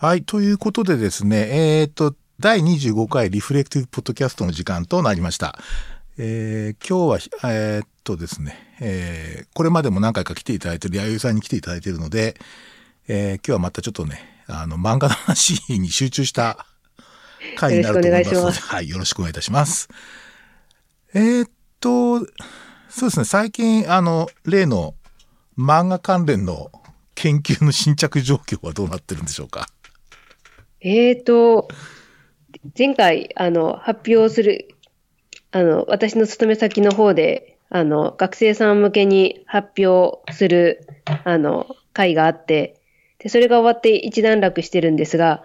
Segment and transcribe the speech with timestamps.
[0.00, 0.22] はい。
[0.22, 1.48] ということでですね、
[1.80, 5.58] えっ、と、第25回リフレクティブポッドキャストの時間となりました。
[6.18, 12.36] えー今日は、えーっとですね、えーこれまでも何回か来ていただいてる、弥生さんに来ていただいているので、
[13.08, 16.64] えー今日はまたちょっとね、あの、漫画の話に集中した
[17.56, 19.88] 回になると思いますので、よろしくお願いしはい、よろしくお願いいたします。
[21.12, 22.20] えーっと、
[22.88, 24.94] そうですね、最近、あの、例の
[25.58, 26.70] 漫画関連の
[27.16, 29.68] 研究の進捗状況はどうなってるんでしょうか？
[30.80, 31.68] えーと、
[32.76, 34.68] 前回、あの、発表する、
[35.50, 40.86] あの、私の勤め先の方で、あの、学生さん向けに発表する、
[41.24, 42.80] あの、会があって、
[43.18, 45.42] で、それが終わって一段落してるんですが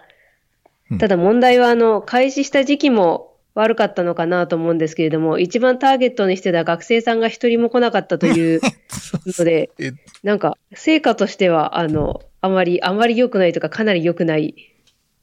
[0.90, 8.60] うん、ただ問題は、あの、開始した時期も悪かったのかなと思うんですけれども、一番ターゲットにしてた学生さんが一人も来なかったという
[9.26, 9.92] ので、え、
[10.22, 14.73] なんか、成果としては、あの、あまり、あまり良くないとか、かなり良くない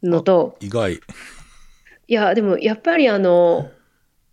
[0.03, 0.95] のと、意外。
[0.95, 0.99] い
[2.07, 3.69] や、でも、やっぱりあの、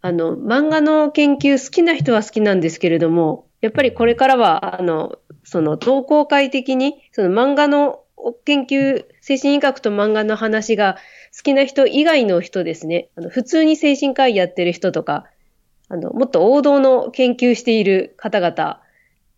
[0.01, 8.01] あの、漫画の研究好きな人は好きなんですけれども、やっぱりこれからは、あの、その、同好会的に、その漫画の
[8.45, 10.99] 研究、精神医学と漫画の話が
[11.37, 15.25] 好きな人以外の人ですね、あの、普通に精神科医やってる人とか、
[15.89, 18.81] あの、もっと王道の研究している方々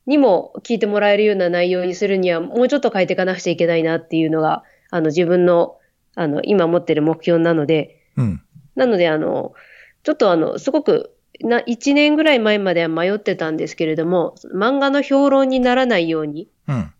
[0.06, 5.76] にも聞いてもらえるような内容にするには、もうちょっと変えていかなくちゃいけないなっていうのが、あの、自分の、
[6.20, 8.42] あの、今持ってる目標なので、うん。
[8.74, 9.54] なので、あの、
[10.02, 16.92] ちょっとあの、すごく、な、1年ぐらい前までは迷ってたんですけれども、漫画の評論にならないように、うん。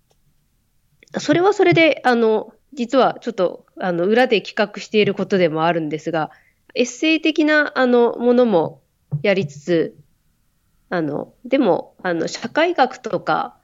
[1.19, 6.31] それはそれで、あの、実はちょっと、あの、裏で企画していることでもあるんですが、
[6.75, 8.81] エッセイ的な、あの、ものも
[9.23, 9.97] やりつつ、
[10.89, 13.59] あの、でも、あの、社会学とか、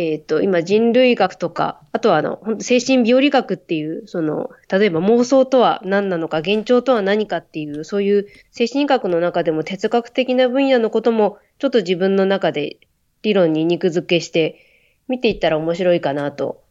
[0.00, 12.76] えっ、と、今人類学とか、あとはあの、精神病理学っていう、その、例えば妄想とは何なのか、幻聴とは何かっていう、そういう精神医学の中でも哲学的な分野のことも、ちょっと自分の中で
[13.22, 14.64] 理論に肉付けして、
[15.08, 16.62] 見ていったら面白いかなと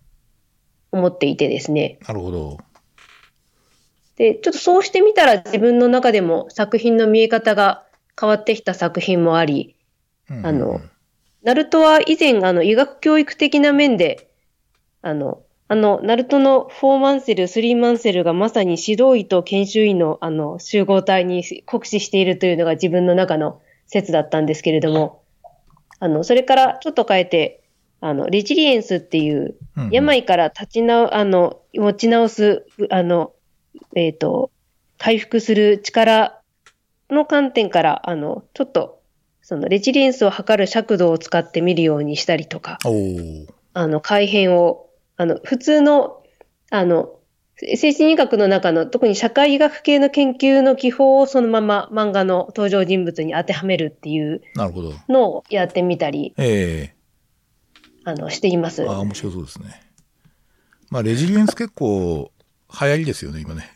[0.93, 1.99] 思っていてですね。
[2.07, 2.57] なるほど。
[4.15, 7.83] で、ちょっとそうしてみたら自分の中でも作品の見え方が
[8.17, 9.75] 変わってきた作品もあり、
[10.29, 10.79] うんあの、
[11.43, 14.29] ナルトは以前、あの、医学教育的な面で、
[15.01, 25.23] あの、あの、ナルトの4マンセル、3マンセルがまさに指導医と研修医の、あの、集合体に酷使しているというのが自分の中の説だったんですけれども、
[25.99, 27.63] あの、それからちょっと変えて、
[27.99, 33.33] あの、レジリエンスっていう、うん病から立ち直、あの、持ち直す、あの、
[33.95, 34.51] えっ、と、
[34.97, 36.41] 回復する力
[37.09, 38.96] の観点から、あの、ちょっと、
[39.47, 42.79] そのレジリエンスを測る尺度を使って見るようにしたりとか、
[43.73, 46.21] あの、改変を、あの、普通の、
[46.69, 47.17] あの、
[47.55, 54.41] 精神医学の中の特に社会医学系の研究の技法をそのまま漫画の登場人物に当てはめるっていう。
[55.07, 56.93] のをやってみたり、え
[58.03, 58.85] あの、していますえ。
[58.85, 59.81] ああ、面白そうですね。
[60.89, 62.33] まあ、レジリエンス結構
[62.81, 63.71] 流行りですよね、今ね。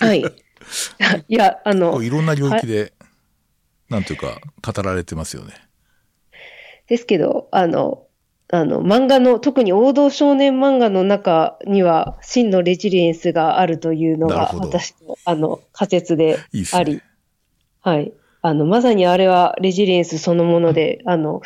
[0.00, 0.24] はい。
[1.28, 2.92] いや、あのいろんな領域で、
[3.94, 5.54] なんていうか、語られてますよね。
[6.88, 8.06] ですけど、あの、
[8.52, 16.38] あの、漫画の、特に王道少年漫画の中には、真のレジリエンスがあるというのが、私の、あの、仮説で
[16.72, 17.02] あり、ね。
[17.82, 18.12] はい。
[18.42, 21.40] あの、まさにあれはレジリエンスそのもので、あの、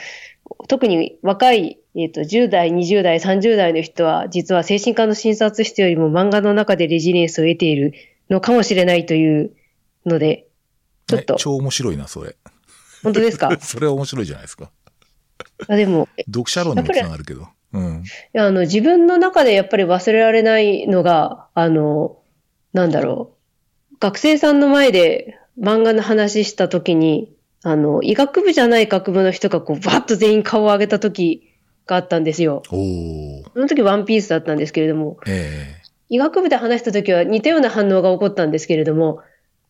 [0.68, 7.92] 特に若い、えっ、と、10代、20代、30代の人は、実は精神科の診察室よりも漫画の中でレジリエンスを得ている
[8.30, 9.52] のかもしれないという
[10.06, 10.47] ので、
[11.08, 12.36] ちょっとね、超面白いな、それ。
[13.02, 13.56] 本当ですか？
[13.60, 14.70] それは面白いじゃないですか。
[15.68, 17.46] あでも、読者論にもつながるけど。
[17.72, 18.02] うん。
[18.04, 22.18] いや、あの、自分の中でやっぱり忘れられないのが、あの、
[22.72, 23.32] なんだろ
[23.92, 23.96] う。
[24.00, 27.32] 学生さんの前で漫画の話したときに、
[27.64, 31.54] あの、医学部じゃない学部の人がこう、バッと全員顔を上げたとき
[31.86, 32.62] があったんですよ。
[32.70, 35.74] おーその時ワンピースだったんですけれども、え
[36.08, 39.20] 医学部で話したときは似たような反応が起こったんですけれども、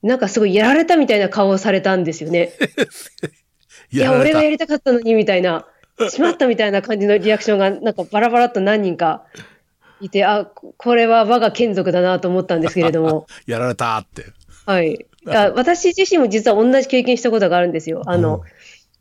[0.03, 2.53] なんかすごいやられたみたいな顔をされたんですよね。
[3.93, 5.67] えいや、俺がやりたかったのにみたいな、
[6.11, 9.25] しまったみたいな感じのリアクションが、なんかバラバラっと何人か
[10.01, 14.27] いて、あ、ここれは我が眷属だなと思ったんですけれども、 やられたって。
[14.67, 15.07] はい。
[15.27, 18.03] あ私自身も実は同じ経験したことがあるんですよ。
[18.07, 18.41] あの、うん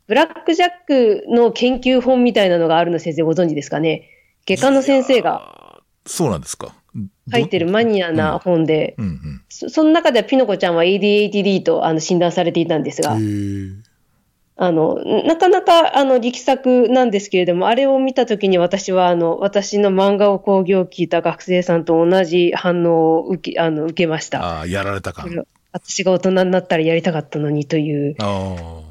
[0.08, 4.08] ブラックジャックの研究本みたいなのがあるの先生ご存知ですかね？
[4.46, 5.82] 外科の先生がが。
[6.06, 6.74] そうなんですか。
[7.32, 9.42] 書いてるマニアな本で、うんうん。
[9.48, 13.16] そその中ではピノコちゃんは ADHD とあの診断されていたんですが。
[14.60, 24.44] あの、なかなか、あの、力作なんですけれども、あれを見たときに私は、あの、私の漫画を講義を聞いた学生さんと同じ反応を受け、あの、受けました。
[24.44, 25.26] ああ、やられたか。
[25.70, 28.16] 私が大人になったらやりたかったのにという。
[28.18, 28.82] あ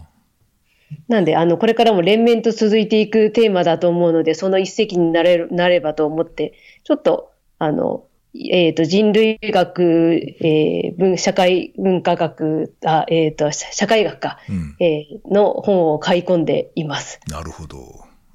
[1.10, 8.06] なんで、あの、これからも連綿と続いていくテーマだと思うので、その一石になれる、なればと思って、ちょっと、あの、
[8.36, 9.82] えっ、と、人類学、
[10.42, 14.76] えー文、社会文化学、あ、えっ、と、社社会学か、うん。
[14.80, 17.20] えーの本を買い込んでいます。
[17.28, 17.78] なるほど。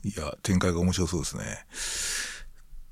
[0.04, 1.42] いや、展開が面白そうですね。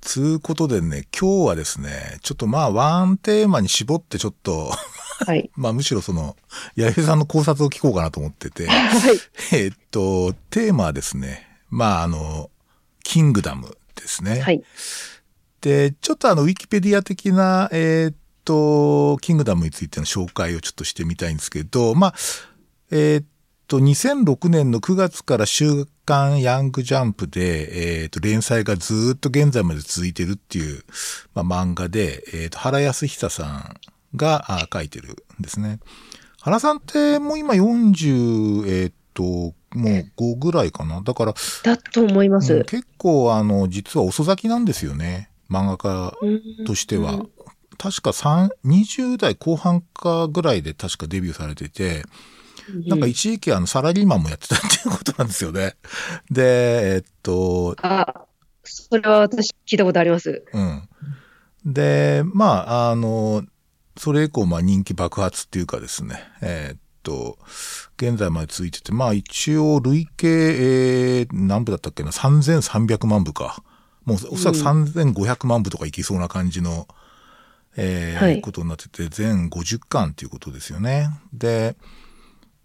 [0.01, 4.71] つうことでね、今日はですね、ちょっとまあ、ワンテーマに絞ってちょっと、
[5.27, 5.51] はい。
[5.57, 6.37] まあ、むしろその、
[6.77, 8.73] 八重さんの考察を聞こうかなと思ってて、は
[9.13, 9.21] い。
[9.53, 12.51] えーっと、テーマはですね、まあ、あの、
[13.03, 14.41] キングダムですね。
[14.41, 14.63] はい。
[15.61, 18.15] で、ちょっとあの、ウィキペディア的な、えーっ
[18.45, 22.15] と、キングダムについての紹介をちょっとしてみたいんですけど、まあ、
[22.91, 23.25] えーっ
[23.69, 30.83] と、2006年の9月から週刊ヤングジャンプで、えーっと、連載がずーっと現在まで続いてるっていう、
[31.35, 33.77] まあ、漫画で、えーっと、原康久さん
[34.17, 35.79] があ書いてるんですね。
[36.41, 41.03] 原さんってもう今40、えーっと、もう5ぐらいかな。
[41.03, 42.55] だから、だと思います。
[42.55, 45.30] うん結構あの、実は遅咲きなんですよね。
[45.51, 47.13] 漫画家うんとしては。
[47.13, 47.31] うん
[47.83, 52.03] 確か3、20代後半かぐらいで確かデビューされてて、
[52.87, 55.77] なんか一時期あのサラリーマンもやってたっていうことなんですよね。
[56.31, 58.27] で、えっと、あ、
[58.65, 60.45] それは私聞いたことあります。
[60.53, 60.89] うん。
[61.65, 63.45] で、まあ、あの、
[63.97, 67.39] それ以降、まあ人気爆発っていうかですね、えーっと、
[67.97, 73.63] 現在まで続いてて、まあ一応累計、えー、何部だったっけな、3300万部か。
[74.05, 76.89] もうおそらく3500万部とかいきそうな感じの、
[77.77, 81.09] えーはいことになってて、全50巻っていうことですよね。
[81.33, 81.77] で、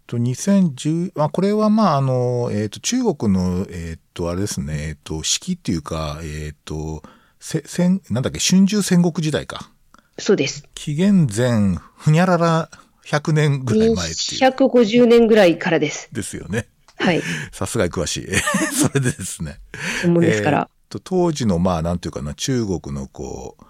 [0.06, 7.02] と2010、あ、これはまああの、えーっと、中国の、えーっと、あれですね、えーっと、式っていうか、えーっと、
[7.40, 9.70] せ、戦、なんだっけ、春秋戦国時代か。
[10.18, 10.64] そうです。
[10.74, 12.70] 紀元前、ふにゃらら
[13.04, 14.50] 100年ぐらい前っていう。
[14.50, 16.08] 150年ぐらいからです。
[16.12, 16.68] ですよね。
[16.98, 17.22] はい。
[17.52, 18.26] さすがに詳しい。
[18.74, 19.58] それでですね。
[20.04, 20.70] 思うんですから。
[20.88, 23.64] と、当時の、まあ、なんていうかな、中国のこう、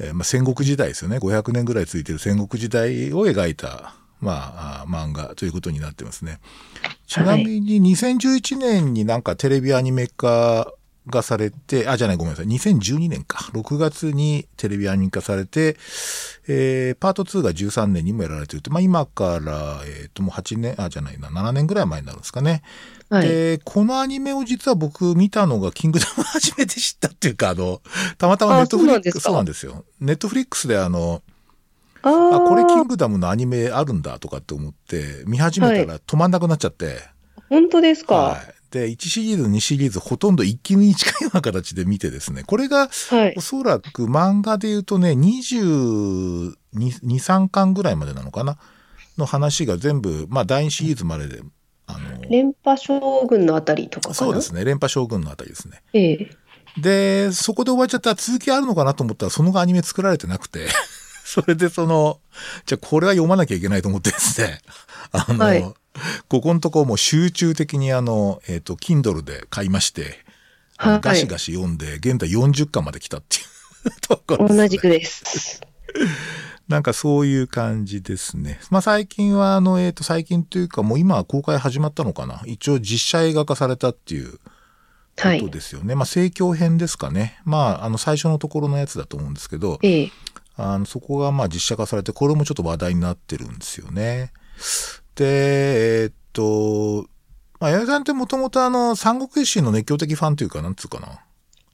[0.00, 1.18] えーまあ、戦国時代ですよね。
[1.18, 6.40] 500年ぐらい続いてる戦国時代を描いた、まあ、あ漫画ということになってますね。
[7.06, 10.72] ちなみに2011年になんかテレビアニメ化
[11.06, 12.46] がされて、あ、じゃない、ごめんなさい。
[12.46, 13.38] 2012年か。
[13.52, 15.76] 6月にテレビアニメ化されて、
[16.46, 22.62] えー、パート2が13年にもやられてるって、まあ今から、えっ、ともう8年、あ、じゃないな、7年ぐらい前になるんですかね。
[23.08, 23.28] はい。
[23.28, 27.80] で、このアニメを実は僕見たのがキングダム初めて知ったっていうか、あの、
[28.18, 29.84] たまたまネットフリックス、あそうなんですよ。
[30.00, 31.22] ネットフリックスであの、
[32.02, 36.98] ああ、ーこれキングダムのアニメあるんだとかって思って、見始めたら止まんなくなっちゃって、
[37.48, 38.14] 本当ですか？
[38.14, 38.59] はい。
[38.70, 43.40] で、1シリーズ、2シリーズ、ほとんど一気見に近いような形で見てですね、これがはいお。
[43.40, 48.58] そらく漫画で言うとね、22、3巻ぐらいまでなのかな？
[49.18, 51.42] の話が全部、まあ第2シリーズまでで、
[51.86, 55.82] あの、連覇将軍のあたりとかそうですね、連覇将軍のあたりですね。
[55.92, 56.30] ええ。
[56.80, 60.68] で、そこで終わっちゃったら続きあるのかなと思ったら、その後アニメ作られてなくて、
[61.42, 62.18] それでその、
[62.66, 64.60] じゃあこれは読まなきゃいけないと思ってですね、
[65.12, 65.74] あの、はい
[66.28, 70.24] ここのとこもう集中的にあの、えっ、と、Kindle で買いまして、
[70.76, 74.56] はいガシガシ読んで、現在40巻まで来たっていうところです、ね。
[74.62, 75.60] 同じくです。
[76.68, 78.60] なんかそういう感じですね。
[78.70, 82.40] まあ最近はあの、えっ、と、最近というかもう今は公開始まったのかな。
[82.46, 84.38] 一応実写映画化されたっていうこ
[85.16, 85.50] とはい。
[85.50, 85.94] ですよね。
[85.94, 87.40] まあ、盛況編ですかね。
[87.44, 90.12] まあ、あの、最初のところのやつだと思うんですけど、ええ。
[90.62, 94.32] あの、そこがまあ実写化されて、これもちょっと話題になってるんですよね。
[95.14, 97.08] で、えーっと、
[97.60, 101.20] まあ、八重さんってもともとあの、三国志の熱狂的ファンというか、なんつうかな。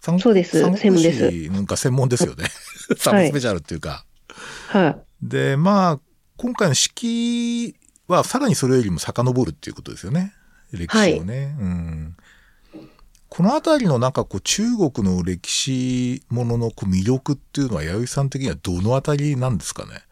[0.00, 2.44] 三そうです三国専門です志なんか専門ですよね。
[2.96, 4.04] サブスペシャルっていうか。
[4.68, 4.96] はい。
[5.22, 6.00] で、まあ、
[6.36, 7.74] 今回の式
[8.08, 10.32] はさらにそれよりも遡るっていうことですよね。
[10.72, 11.56] 歴史をね。
[11.58, 12.16] うん。
[13.28, 20.02] このあたりのなんかこう中国の歴史もののこう魅力っていうのは弥生さん的にはどのあたりなんですかね？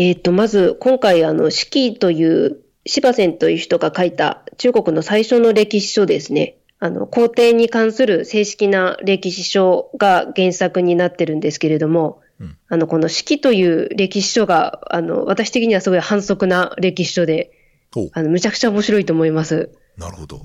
[0.00, 6.56] えっ、と、まず、今回、あの、四季という、芝仙という人が書いた中国の最初の歴史書ですね。
[6.78, 17.50] あの、皇帝に関する正式な歴史書が原作になってるんですけれども、うんあの、この四季という歴史書が、あの、私的にはすごい反則な歴史書で。
[18.12, 19.72] あの、むちゃくちゃ面白いと思います。
[19.96, 20.40] なるほど。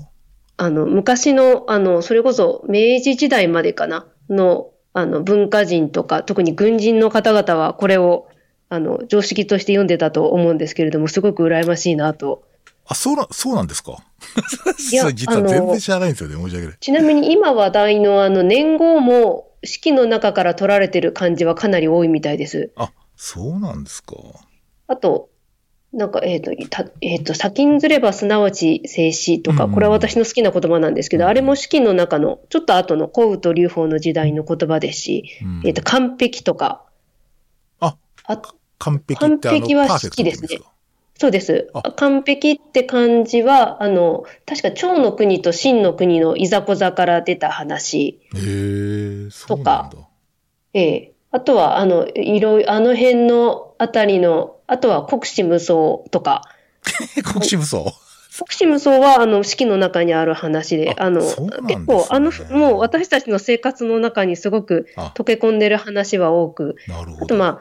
[0.56, 8.28] あの、昔の、あの、それこそ明治時代までかな、の、あの、文化人とか、特に軍人の方々はこれを、
[8.68, 12.44] あの、常識として読んでたと思うんですけれども、すごく羨ましいなと
[12.86, 13.96] あ、そうな、そうなんですか？
[14.78, 16.36] 実は全然知らないんですよね。
[16.36, 16.76] 申し訳ない。
[16.80, 22.72] ちなみに今話題のあの年号も式の中から取られてる漢字はかなり多いみたいです。
[22.76, 24.14] あ、そうなんですか。
[24.86, 25.30] あと、
[25.94, 35.62] なんか、えっ、と、たえっ、と、先んずればすなわち静止とか、うんこれは私の好きな言葉なんですけど、うんあれも式の中の、ちょっと後の古雨と劉邦の時代の言葉ですし、うん。
[35.64, 36.84] えっ、と、完璧とか、
[37.80, 38.42] あ、あ
[38.78, 40.58] 完璧完璧は好きですね。
[40.58, 40.72] か
[41.16, 41.70] そうです。
[41.74, 41.82] あ。
[41.92, 49.92] 完璧って漢字は、あの、確か趙の国と秦の国のいざこざから出た話、へえ、そうなんだ。
[50.72, 56.42] ええあとは、あの、いろいろ、あの辺のあたりの、あとは国士無双とか、
[57.26, 57.78] 国士無双？
[57.78, 57.92] 国
[58.50, 61.26] 士無双は、あの、式の中にある話で、ああの、ね
[61.66, 67.24] 結構、あの、もう私たちの生活の中にすごくあ、溶け込んでる話は多く、なるほど。
[67.24, 67.60] あとまあ、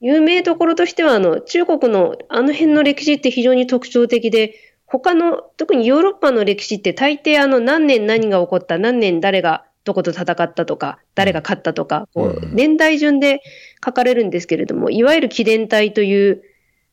[0.00, 4.54] 有名どころとしては、あの、中国のあの辺の歴史って非常に特徴的で、
[4.86, 13.40] 他の、特にヨーロッパの歴史って大抵あの、何年何が起こった、何年誰がどこと戦ったとか、誰が勝ったとか、こううん年代順で
[13.84, 16.42] 書かれるんですけれども、いわゆる紀伝体という、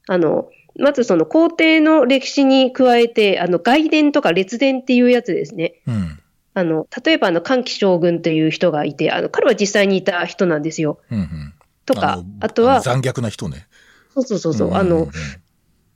[0.07, 0.49] あの、
[0.79, 5.81] まずその皇帝の歴史に加えて、あの、外伝とか列伝っていうやつですね。
[5.87, 6.19] うん。
[6.53, 10.99] あの、例えばあの、歓喜将軍という人がいて、あの、彼は実際にいた人なんですよ。
[11.11, 11.53] うんうん。
[11.85, 13.67] とか、のあとは、残虐な人ね。
[14.13, 15.09] そうそうそうそう、あの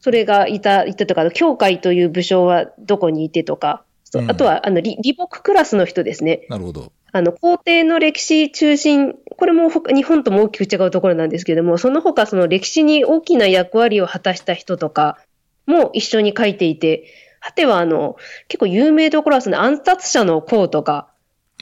[0.02, 6.48] それがいた、いたとか、教会という武将はどこにいてとか、そううんあとは、あの、李李牧クラスの人ですね。
[6.50, 6.92] なるほど。
[7.12, 15.18] あの、皇帝の歴史中心、これも他日本とも大きく違うところなんですけれども、その他その歴史に大きな役割を果たした人とか
[15.66, 17.06] も一緒に書いていて、
[17.40, 21.10] 果てはあの、結構有名どころはその暗殺者の功とか、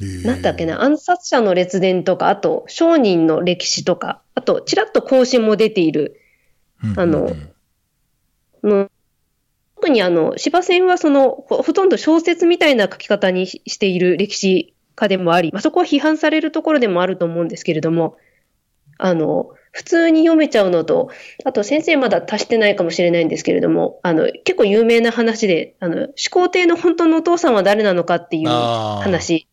[0.02, 6.20] なんだっけな、暗殺者の列伝とか、あと商人の歴史とか、あとちらっと更新も出ている、
[6.96, 7.32] あの
[8.64, 8.90] の
[9.80, 18.18] 特にあの、司馬遷はその、ほほとんど小説みたいな書き方にししている歴史家でもあり、まあ、そこは批判されるところでもあると思うんですけれども、
[18.98, 21.12] あの、普通に読めちゃうのと、
[21.46, 29.48] あと先生まだ足してないかもしれないんですけれども、あの、結構有名な話で、あの、始皇帝の本当のお父さんは誰なのかっていう話。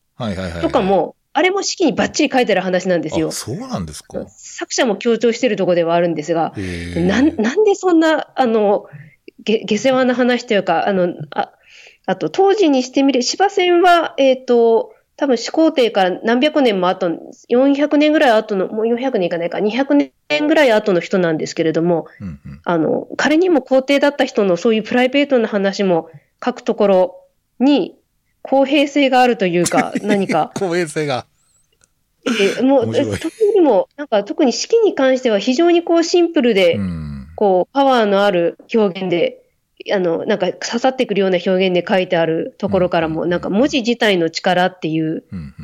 [0.63, 3.33] とかも、あれも式にバッチリ書いてある話なんですよあ、。
[3.33, 4.25] そうなんですか。
[4.29, 6.55] 作者も強調しているところではあるんですが、
[6.97, 8.87] なん、なんでそんな、あの、
[9.43, 11.53] げ、下世話な話というか、あの、あ、
[12.07, 17.09] あと、当時にしてみれ、芝線は、えっ、と、多分始皇帝から何百年も後、
[17.49, 26.11] 400年ぐらい後の、もう400年いかないか、200年ぐらい後の人なんですけれども、うんうんあの、彼にも皇帝だった人のそういうプライベートな話も
[26.45, 27.21] 書くところ
[27.61, 27.97] に、
[28.43, 31.27] 公平性があるというか、 何か、公平性が。
[32.59, 37.14] えもう、特にも、なんか特に式に関しては非常にこうシンプルで、うん。
[37.37, 39.43] こう、パワーのある表現で、
[39.93, 45.55] あの、なんか刺さってくるような表現で書いてあるところからも、うんなんか文字自体の力っていううん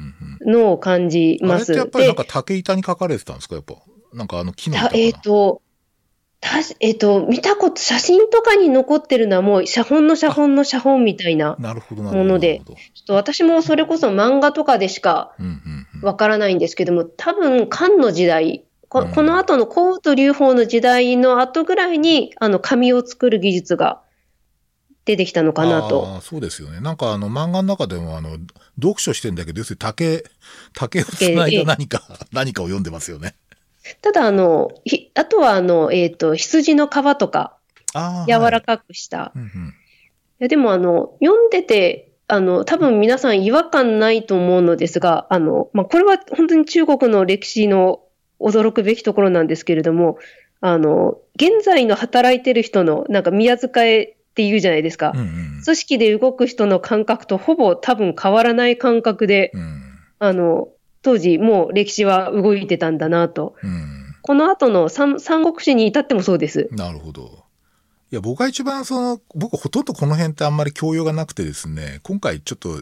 [0.45, 1.51] うんのを感じうん。
[1.51, 1.73] あます。
[1.73, 3.75] れってやっぱりなんで、か竹板に書かれてたんですかやっぱ。
[4.13, 5.63] なんかあの木の板えっ、と、
[6.41, 11.57] たしえっ、と、見たこと、写真とかに残ってるのはもう写本の写本の写本みたいな。
[11.59, 12.25] なるほどなるほど。
[12.25, 12.63] もので。
[12.67, 16.07] ちょっと私もそれこそ漫画とかでしかうんうんうん。
[16.07, 24.03] わからないんですけども、多分漢の時代、こうんこの後の皇と劉邦の時代の後ぐらいに、あの、紙を作る技術が
[25.05, 26.21] 出てきたのかなと。
[26.21, 26.81] そうですよね。
[26.81, 28.37] なんかあの漫画の中でもあの、
[28.77, 30.25] 読書してんだけど、要するに竹、
[30.75, 33.37] 竹をつないだ何か、何かを読んでますよね。
[34.03, 37.57] ただ、あの、ひあとは、あの、えっ、と、羊の皮とか。
[38.27, 39.33] 柔らかかくした。
[39.37, 39.49] うんうん。
[39.49, 39.53] い
[40.41, 48.01] や、でも、あの、読んでて、あの、多分皆さん違和感ないと思うのですが、あの、まあ、これは本当に中国の歴史の
[48.41, 50.19] 驚くべきところなんですけれども、
[50.61, 55.13] あの、現在の働いてる人の、なんか宮遣えって言うじゃないですか。
[55.15, 55.63] うんうん。
[55.65, 59.83] 組織で動く人の感覚とほぼ多分変わらない感覚で、うん。
[60.19, 60.69] あの、
[61.03, 63.55] 当時もう歴史は動いてたんだなと。
[63.63, 64.15] うん。
[64.23, 66.69] この後の三三国志に至ってもそうです。
[66.73, 67.45] なるほど。
[68.13, 72.81] いや、僕が一番その、僕ほとんどこの辺ってあんまり教養がなくてですね、今回ちょっと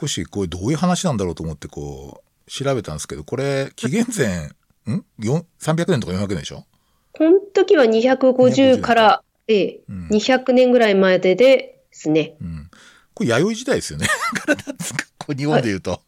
[0.00, 4.50] 少しこうどういう話なんだろうと思ってこう調べたんですけど、これ紀元前、
[4.90, 5.04] ん？
[5.20, 6.64] よん ?300 年とか400年でしょ？
[7.12, 12.36] この時は250から、ええうん200年ぐらい前でですね。
[12.40, 12.70] うん。
[13.14, 14.06] これ弥生時代ですよね。
[14.06, 16.00] からなんですかこう日本で言うと。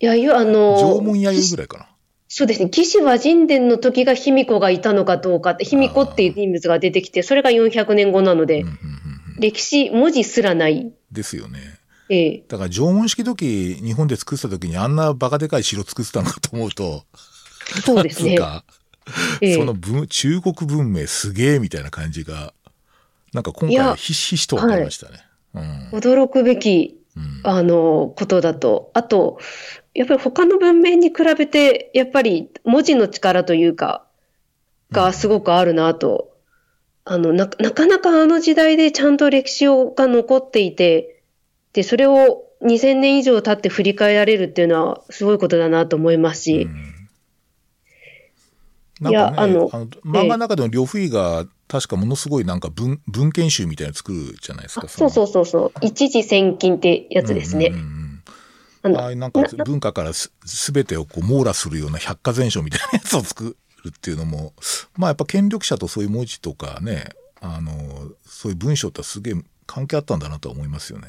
[0.00, 1.88] いや、いや、あの、縄文弥生ぐらいかな。
[2.28, 2.68] そうですね。
[2.68, 8.76] 魏志倭人伝の時が卑弥呼がいたのかどうかって、卑弥呼っていう人物が出てきて、それが400年後なので、うんうんうん
[9.36, 9.40] うん。
[9.40, 10.92] 歴史、文字すらない。
[11.10, 11.58] ですよね。
[12.10, 17.04] ええだから縄文式土器日本で作ってた時にあんなバカでかい城作ってたのかと思うと、
[17.84, 18.36] そうですね。
[18.36, 18.64] か
[19.40, 19.54] ええ。
[19.54, 22.52] その文中国文明すげえみたいな感じが
[23.32, 25.24] なんか今回ひしひしと分かりましたね。
[25.54, 25.88] うん。
[25.90, 27.40] 驚くべき、うん。
[27.44, 28.90] あの、ことだと。
[28.94, 29.38] あと、
[29.94, 34.04] やっぱり他の文明に比べて、やっぱり文字の力というか、
[34.90, 36.32] がすごくあるなと。
[37.04, 41.22] あの、な、なかなかあの時代でちゃんと歴史をが残っていて、
[41.72, 46.68] で、それを2000年以上経って振り返られるっていうのはすごいことだなと思いますし、
[49.00, 54.86] なんかね、あいやあのの漫画の中でも呂不韋が確かものすごいなんか文文献集みたいなの作るじゃないですか。
[54.86, 57.66] あそうそううそうそう、一時千金ってやつですね。
[57.66, 58.08] うんうんうん
[58.80, 60.30] あのなんか文化からす
[60.72, 64.52] べてをこう網羅するような百科全書みたいなやつを作るっていうのも、
[64.96, 67.08] まあやっぱ権力者とそういう文字とかね、
[67.40, 67.72] あの、
[68.24, 69.34] そういう文章ってすげえ
[69.66, 71.08] 関係あったんだなとは思いますよね。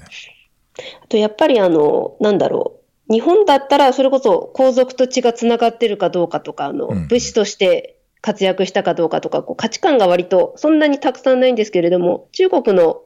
[1.03, 2.78] あとやっぱりあの、なんだろう。
[3.11, 13.01] 日本だったらそれこそ皇族と血がつながってるかどうかとか、あの、うん武士として活躍したかどうかとか、こう価値観が割とそんなにたくさんないんですけれども、中国の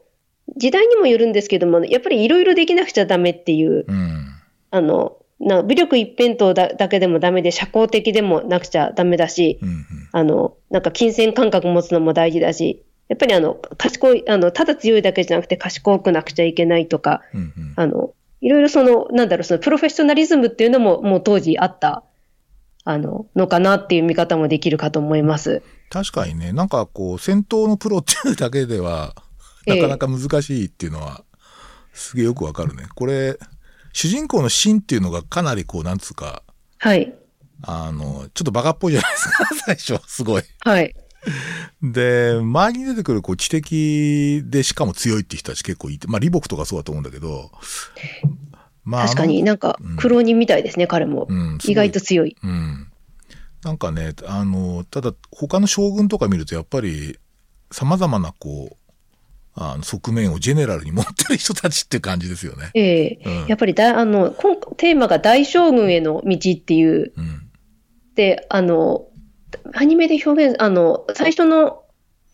[0.58, 4.28] 時代にもよるんですけども、やっぱりいろいろできなくちゃダメっていう、うん。
[4.72, 9.86] あの、な武力一辺倒だだけでもダメで、社交的でもなくちゃダメだし、うんうん。
[10.12, 17.74] あの、なんか金銭感覚持つのも大事だし、やっぱりあの、賢い、あの、ただ強いだけじゃなくて賢くなくちゃいけないとか、うんうん。
[17.76, 22.04] あの、いろいろその、なんだろう、そのプロフェッショナリズムっていうのももう当時あった、
[22.84, 25.64] あの、のかなっていう見方もできるかと思います。
[25.90, 29.16] 確かにね、なんかこう、戦闘のプロっていうだけでは、
[29.66, 31.24] ええなかなか難しいっていうのは、
[31.94, 32.84] すげえよくわかるね。
[32.96, 33.40] これ、
[33.94, 36.44] 主人公のシンっていうのがかなりこう、なんつうか、
[36.80, 37.16] はい。
[37.62, 40.44] あの、ちょっとバカっぽいじゃないですか、 最初、すごい。
[40.66, 40.94] はい。
[41.82, 47.52] で、周りに出てくるこう知的でしかも強いって人たち結構いて、まあ、李牧とかそうだと思うんだけど、
[48.84, 52.36] まあ、確かになんか苦労人みたいですね、彼もあの、うん、意外と強い。
[52.44, 52.88] うん。
[53.64, 57.18] なんかね、あの、ただ、他の将軍とか見ると、やっぱり、
[57.72, 58.78] 様々な、こう、
[59.56, 62.72] あの側面をジェネラルに持ってる人たちって感じですよね。
[62.74, 67.50] ええうんやっぱりだ、あの、今テーマが大将軍への道っていう、うん。
[68.16, 69.06] で、あの、
[69.74, 71.84] アニメで表現、あの、最初の、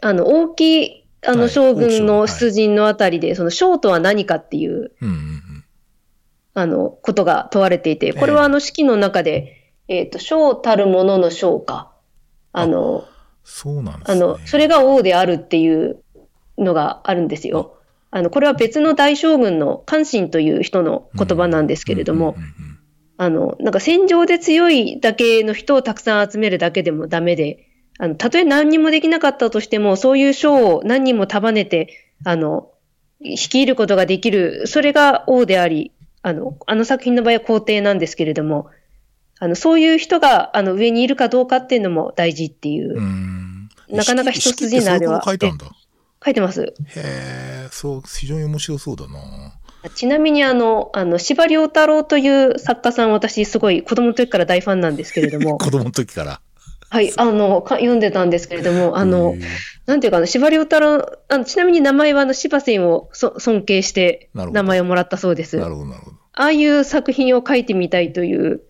[0.02, 5.64] あの、大きい、あの、はい将軍の出陣のあたりで、その将とは何かっていう、うんうんうん。
[6.54, 11.92] あの、ことが問われていて、これええはあの式の中で、えっ、と、将たるものの将か。
[12.52, 13.06] あの、
[13.44, 14.06] そうなんね。
[14.06, 16.02] あの、それが王であるっていう
[16.58, 17.78] のがあるんですよ。
[18.12, 22.79] あの、これは別の大将軍の関心という人の言葉なんですけれども、うんうんうん
[23.22, 32.72] あの、なんか戦場で強いだけの人をたくさん集めるだけでもダメで、あの、たとえ何にもできなかったとしても、そういう将を何人も束ねて、あの、
[33.20, 38.70] 率いることができる、それが王であり、あの、あの作品の場合は皇帝なんですけれども、
[39.38, 43.02] あの、そういう人が、あの、上にいるかどうかっていうのも大事っていう、う
[43.94, 45.22] なかなか一筋縄では。
[46.24, 46.62] 書いてます。
[46.62, 49.59] へえ、そう、非常に面白そうだな。
[49.96, 56.42] ちなみにあの、あの、司馬遼太郎という作家さん、私すごい子供の時から大ファンなんですけれども、 子供の時から。
[56.90, 59.36] はい、あの、か読んでたんですけれども、あの
[59.86, 65.58] なんていうかな、司馬遼太郎、あのちなみに名前はあの、司馬遷をそ尊敬して名前をもらったそうです。
[65.58, 66.18] あなるほど、なるほど。
[66.34, 68.62] あいう作品を書いてみたいという。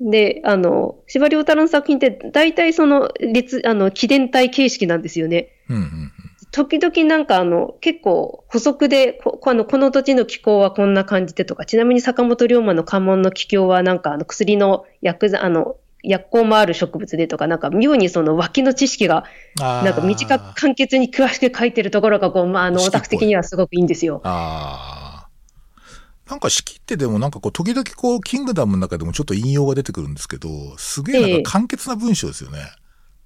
[0.00, 5.50] で、あの、司馬遼太郎の作品って大体その、列、あの、記伝体形式なんですよね。
[5.68, 6.12] うんうんうん。
[6.54, 19.24] 時々なんかあの、結構補足で、ここあのこの土地の気候はこんな感じでとか、ちなみに坂本龍馬の関門の気境はなんかあの薬の薬剤、あの、薬効もある植物でとか、なんか妙にその脇の知識が、
[19.58, 24.20] なんか短く簡潔に詳しく書いてるところが、こう、まあ、あの、オタク的にはすごくいいんですよ。
[24.22, 26.30] ああ。
[26.30, 32.60] なんか式ってでもなんかこう、時々こう、キングダムの中でもちょっと引用が出てくるんですけど、すげえなんか簡潔な文章ですよね。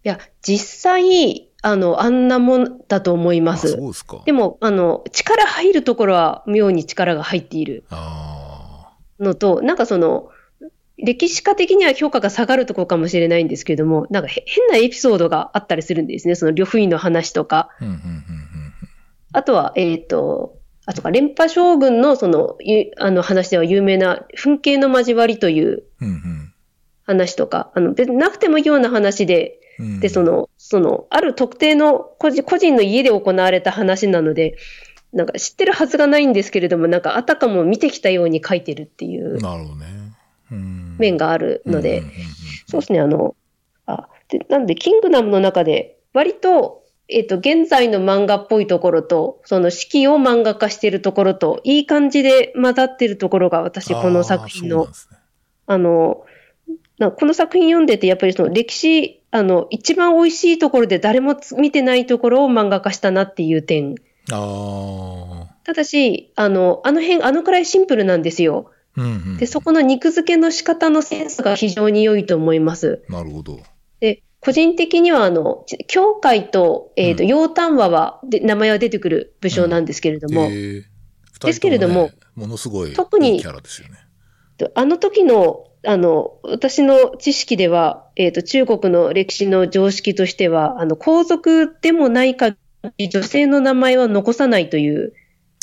[0.04, 3.68] いや、実際、あの、あんなもんだと思いまあす。
[3.68, 4.22] そうですか。
[4.24, 10.30] でも、あの、力入るところは妙に力が入っているあのと、なんかその、
[10.96, 16.34] 歴史家的には評価が下がるところかもしれないんですけれども、なんかへ変なエピソードがあったりするんですね。
[16.34, 17.70] その呂不韋の話とか。
[19.32, 19.42] あ。
[19.42, 26.08] とは、えっ、と、あとか、連覇将軍のその、ゆあの話では有名な、噴景の交わりといううん。
[26.08, 26.52] うん
[27.08, 29.58] 話とか、あの、別になくてもいいような話で、
[30.00, 34.56] で、その、その、ある特定の個人個人の家で行われた話なので、
[35.12, 39.38] なんか知ってるはずがないんですけれども、なんかあたかも見てきたように書いてるっていう。
[40.98, 42.02] 面があるので、
[42.66, 43.36] そうですね、あの、
[43.86, 54.92] あ、で、なんで、キングダムの中で、割と、えっ、と、現在の漫画っぽいところと、その式を漫画化しているところと、いい感じで混ざってるところが、私、この作品のあね。
[55.66, 56.24] あの、
[56.98, 63.94] なこの作品読んでて、やっぱりその歴史、あの、一番美味しいところで誰もつ見てないところを漫画化したなっていう点
[64.32, 65.54] ああ。
[65.64, 68.70] ただし、あの、あの辺、あのくらいシンプルなんですよ。
[68.96, 69.36] うんうん。
[69.36, 73.04] で、そこの肉付けの仕方のセンスが非常に良いと思います。
[73.08, 73.60] なるほど。
[74.00, 80.48] で、個人的には、あの、ち教会と、えっ、と、うん楊丹和は、で、名前は出てくる武将なんですけれども、
[81.46, 83.98] ですけれどもねものすごいキャラですよね。
[84.56, 92.58] とあの時の、あの、私の知識では、えっ、と、中国の歴史の常識としては、あの、皇族でもない限
[92.98, 95.14] り、女性の名前は残さないという、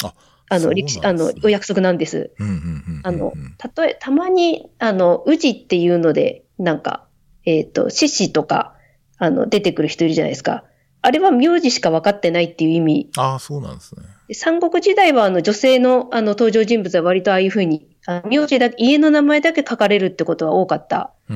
[0.03, 0.15] あ
[0.49, 2.31] あの、歴史、あの、お約束なんです。
[2.39, 3.01] うんうんうんうんうん。
[3.03, 7.05] あの、たとえ、たまに、あの、宇治っていうので、なんか、
[7.45, 8.73] えっ、と、獅子とか、
[9.19, 10.63] あの、出てくる人いるじゃないですか。
[11.03, 13.09] あれは名字しか分かってないっていう意味。
[13.15, 14.01] ああ、そうなんですね。
[14.27, 17.94] で三国時代は、あの、女性の、あの、登場人物は割とああいうふうに、あ
[18.25, 21.35] 名字だけ、家の名前だけ書かれるってことは多かったん。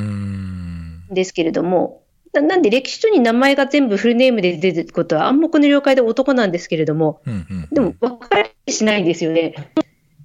[1.12, 2.02] んですけれども、
[2.34, 7.68] ななんで歴史書に名前が全部フルネームで出てることは暗黙の了解で男なんですけれども、うんうん。
[7.72, 9.56] でも分かりしないんですよね。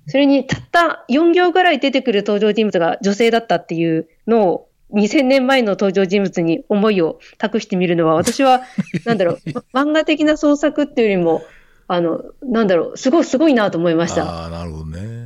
[0.06, 8.62] それにたった4行ぐらい出てくる登場人物が女性だったっていうのを2000年前の登場人物に思いを託してみるのは、私は、
[9.04, 9.38] なんだろう、
[9.72, 11.42] ま漫画的な創作っていうよりも、
[11.88, 14.24] あの、なんだろう、すごい、すごいなと思いました。
[14.24, 15.23] ああ、なるほどね。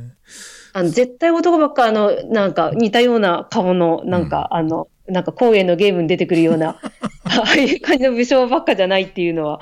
[0.73, 6.79] あの、絶対男ばっか、あの、なんか似たような顔の、なんか、あの、なんか光栄のゲームに出てくるような、
[7.25, 9.59] ああいう感じの武将ばっかじゃないっていうのは。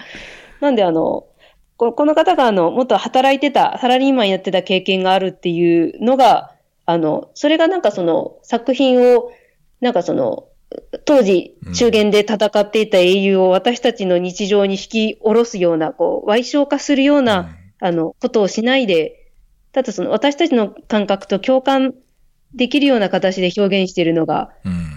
[0.60, 1.26] なんで、あの、
[1.78, 6.52] ここの方が、あの、もっと働いてた、サラリーマンやってた経験があるっていうのが、
[6.86, 9.32] あの、それがなんかその作品を、
[9.82, 10.46] なんかその、
[11.06, 11.74] 当時うん。
[11.74, 17.88] 中原で戦っていた英雄を私たちの日常に引き下ろすような、こう、歪小化するような、うん。
[17.88, 19.27] あの、ことをしないで、
[19.78, 21.94] ただその私たちの感覚と共感
[22.56, 24.88] できるような形で表現しているのが、うん。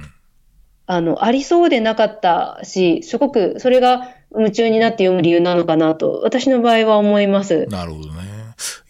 [0.86, 7.66] あの、ありそうでなかったし、すごくそれが夢中になって読む理由なのかなと、私の場合は思います。
[7.66, 8.22] なるほどね。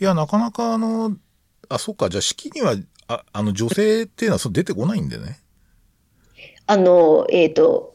[0.01, 1.17] いや、なかなかあの、
[1.69, 2.77] あ、そっか、じゃあ式には、
[3.09, 5.41] ああの、女性っていうのはそう出てこないんでね。
[6.69, 7.95] あの、えっ、と、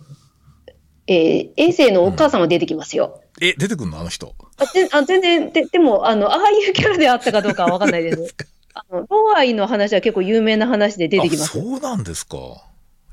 [1.07, 3.21] えー衛星のお母さんは出てきますよ。
[3.39, 4.01] え、出てくんの？
[4.01, 4.35] あの人。
[4.57, 8.35] あぜあ全然、ででも、あの、ああいうキャラであったかどうかはわかんないです。
[8.73, 11.61] あの、ローアイの話は結構有名な話で出てきますあ。
[11.61, 12.37] そうなんですか。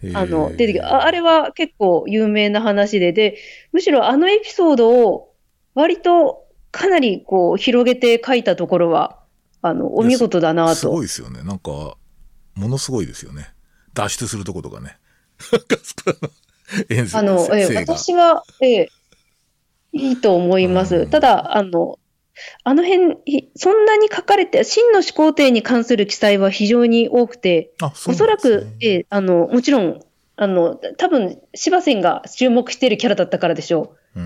[0.03, 3.39] へーあの、出てきああれは結構有名な話で、で、
[3.73, 5.33] むしろあのエピソードを
[5.75, 9.19] 割とかなりこう広げて書いたところは、
[9.63, 10.99] あの、お見事だなすごと。
[11.05, 11.43] いですよね。
[11.43, 11.97] なんか、
[12.55, 13.49] ものすごいですよね。
[13.95, 14.99] 脱出するとことかね。
[15.53, 16.31] なんかそこの
[16.89, 18.89] 遠征あの、え私は、ええ
[19.93, 20.97] いいと思います。
[20.97, 21.99] うんただ、あの、
[22.65, 30.01] あの辺、いそんなに書かれて、真の始皇帝に関する記載は非常に多くて、あ、そおそらく、ええあの、もちろん、
[30.37, 34.23] あの、多分、芝仙が注目しているキャラだったからでしょう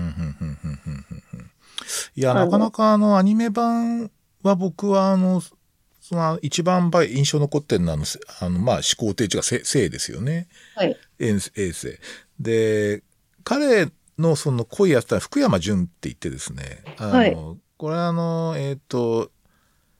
[2.15, 4.09] いや、なかなかあの、アニメ版
[4.41, 7.97] は僕はあの、その一番印象残ってるのは
[8.39, 10.47] あの、まあ、始皇帝っていうか、せ生ですよね。
[10.77, 10.79] う。
[10.79, 10.97] はい。
[11.19, 11.99] 衛衛星。
[12.39, 13.03] で、
[13.43, 17.37] 彼のその濃いやつは福山潤って言ってですね、あの、はい
[17.77, 19.29] これはあの、えっ、と、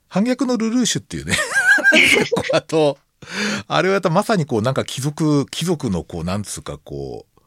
[0.07, 1.35] 反逆のルルーシュっていうね、
[2.51, 2.97] あと、
[3.67, 7.41] あれはまさにこうなんか貴族、貴族のこう、なんつうかこう、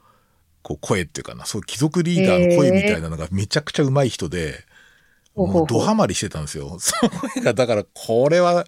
[0.63, 4.65] こう声っていうかな、そう貴族リーダーの声みたいなのがめちゃくちゃ上手い人で、
[5.35, 6.79] ほうほうほうもうドハマりしてたんですよ。
[6.81, 8.67] その声が、だからこれは、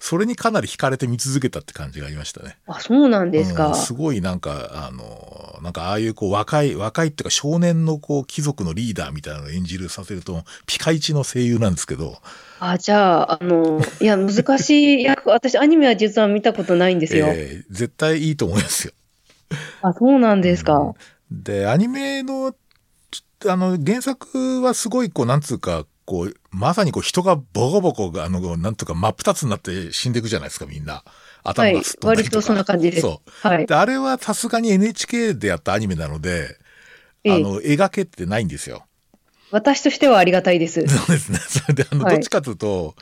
[0.00, 2.58] それにかなり惹かれて見続けたって感じがありましたね。
[2.66, 3.68] あ、そうなんですか。
[3.68, 12.18] うんすごいなんか、あの、なんかああいうこう若い、若いっていうか少年のこう貴族のリーダーみたいなのを演じるさせると、ピカイチの声優なんですけど、
[12.60, 17.26] あ、じゃあ、あの、 いや、難しい役、私、アニメは実は見たことないんですよ。
[17.28, 18.92] えー絶対いいと思いますよ。
[19.82, 20.94] あ、そうなんですか。
[21.30, 22.54] で、アニメの、
[23.46, 30.94] あの、原作はすごいこう、なんつうか、こう、まさにこう人がボコボコが、あの、なんとか真っ二つになって死んでいくじゃないですか、みんな。
[30.94, 31.10] はい
[31.44, 31.98] 頭がすっ。
[31.98, 33.02] とか割とそんな感じです。
[33.02, 33.48] そう。
[33.48, 33.66] はい。
[33.66, 36.64] で、あれはさすがに NHK でやったアニメなので、あ
[37.24, 38.86] ええの、描けってないんですよ。
[39.50, 40.86] 私としてはありがたいです。
[40.86, 41.38] そうですね。
[41.46, 42.94] それで、あの、はいどっちかというと、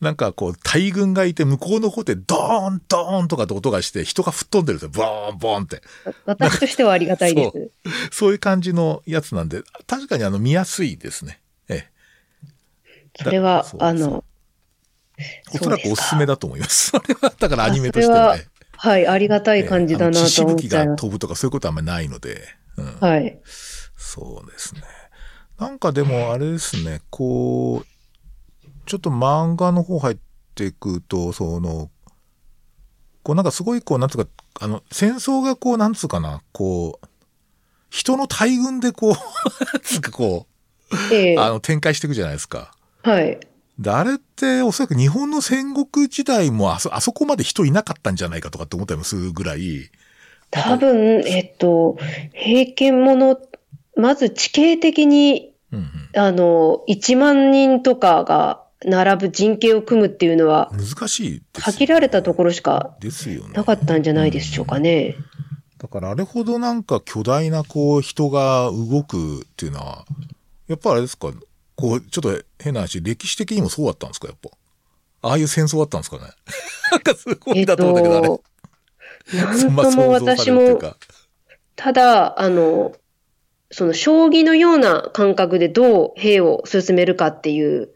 [0.00, 5.06] なんかこう、大軍がいて、向こうの方でドーン、ドーンとかって音がして、人が吹っ飛んでるんですよ。
[5.06, 5.82] ボーン、ボーンって。
[6.26, 7.70] 私としてはありがたいです。
[8.12, 11.40] そういう感じのやつなんで、確かにあの、見やすいですね。
[13.20, 14.24] えそれはあの、
[15.18, 15.42] え。
[15.52, 16.90] おそらくおすすめだと思います。
[16.96, 18.46] それは、だからアニメとしてはね。
[18.76, 21.00] はい、ありがたい感じだなと思っちゃいます。
[21.02, 22.42] 飛ぶとかそういうことはあんまりないので。
[22.76, 22.98] うん。
[23.00, 23.40] はい。
[23.96, 24.82] そうですね。
[25.58, 27.86] なんかでもあれですね、こう、
[28.86, 30.16] ちょっと漫画の方入っ
[30.54, 31.90] ていくと、その、
[33.22, 37.06] こうなんかすごいこう、なんつうか、あの、戦争がこう、なんつうかな、こう、
[37.88, 39.12] 人の大群でこう、
[39.72, 40.46] なんつうかこ
[40.90, 42.73] う、ええあの、展開していくじゃないですか。
[43.04, 43.38] はい。
[43.78, 49.90] で、あれっておそらく日本の戦国時代もあそ、あそこまで人いなかったんじゃないかとかって思ったりもするぐらい、
[50.50, 51.98] 多分、えっと、
[52.32, 53.38] 平家物、
[53.96, 63.54] まず地形的に、うんあの、1万人とかが並ぶ陣形を組むっていうのは、うん、難しいですよ限られたところしかですよね。
[63.54, 65.16] なかったんじゃないでしょうかね。
[65.78, 70.04] だからあれほどなんか巨大なこう人が動くっていうのは、
[70.68, 71.32] やっぱあれですか、
[71.76, 74.50] こう、ちょっと変な話、歴史的にもそうだったんですか、やっぱ。
[75.28, 76.24] ああいう戦争だったんですかね。
[76.92, 78.28] なんかすごいなと思うんだけど、あれ。
[80.10, 80.80] 私も。
[81.76, 82.94] ただ、あの、
[83.70, 87.90] その将棋のような感覚でどう兵を進めるかっていう、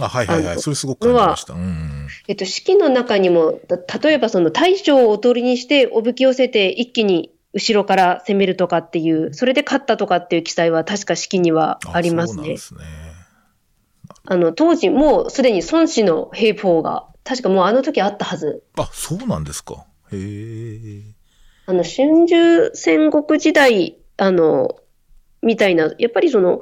[0.00, 0.60] あ、はいはいはい。
[0.60, 1.54] それすごく感じました。
[1.54, 2.08] うん。
[2.28, 12.56] えっと、式の中にも、た例えばその大将をおとりにしておびき寄せて一気に後ろから攻めるとかっていう、それで勝ったとかっていう記載は確か式にはありますねそうなんで。
[12.58, 13.09] すね。
[14.26, 18.62] あの、当時もうすでに孫子の兵法が、確かもうあの時あったはず。
[18.76, 19.86] あ、そうなんですか。
[20.12, 21.02] へえ。
[21.66, 24.76] あの、春秋戦国時代、あの、
[25.42, 26.60] みたいな、やっぱりその、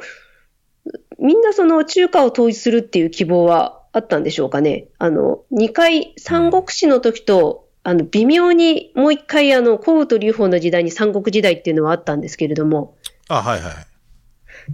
[1.18, 4.86] みんなその中華を統一するっていう希望はあったんでしょうかね。
[4.98, 12.96] あの、二回、三国志の時と、あの、微妙にもう一回、あの、皇武と劉邦の時代に三国時代っていうのはあったんですけれども、
[13.28, 13.72] あ、はいはい。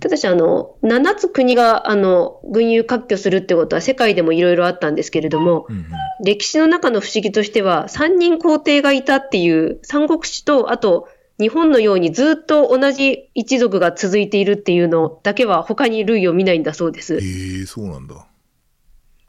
[0.00, 5.87] ただし、あの、七つ国が、あの、群雄割拠するってことは世界でもいろいろあったんですけれども、うんうん。
[6.24, 17.16] 歴史の中の不思議としては、三人皇帝がいたっていう、三国志と、あと、日本のようにずっと同じ一族が続いているっていうのだけは他に類を見ないんだそうです。
[17.16, 18.26] へえ、そうなんだ。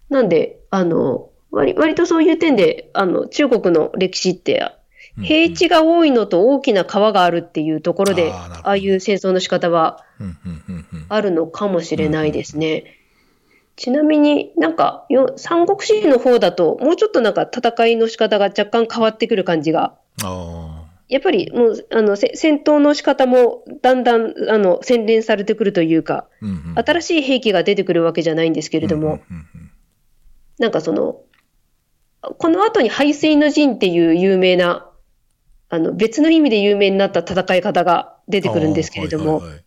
[0.10, 4.85] なんで、あの、割割とそういう点で、あの、中国の歴史って、うん
[5.22, 10.04] 平地が多いのと大きな川があるっていうところで、あああいう戦争の仕方は。
[11.10, 12.86] あるのかもしれないですね。
[13.76, 19.96] ちなみになんかよ、三国志の方だと、もうちょっとなんか戦いの仕方が若干変わってくる感じが。
[20.24, 26.28] あやっぱりもう、あの、せ戦闘の仕方もだんだん、あの、洗練されてくるというか、あ。
[26.42, 26.84] うんうん。
[26.84, 29.72] 新しい兵器が出てくるわけじゃないんですけれども、うんうんうん
[30.58, 31.22] なんかその、
[32.38, 34.90] この後に排水の陣っていう有名な、
[35.76, 39.66] あの、別の意味で有名になった戦い方が出てくるんですけれども、あーはいはいはい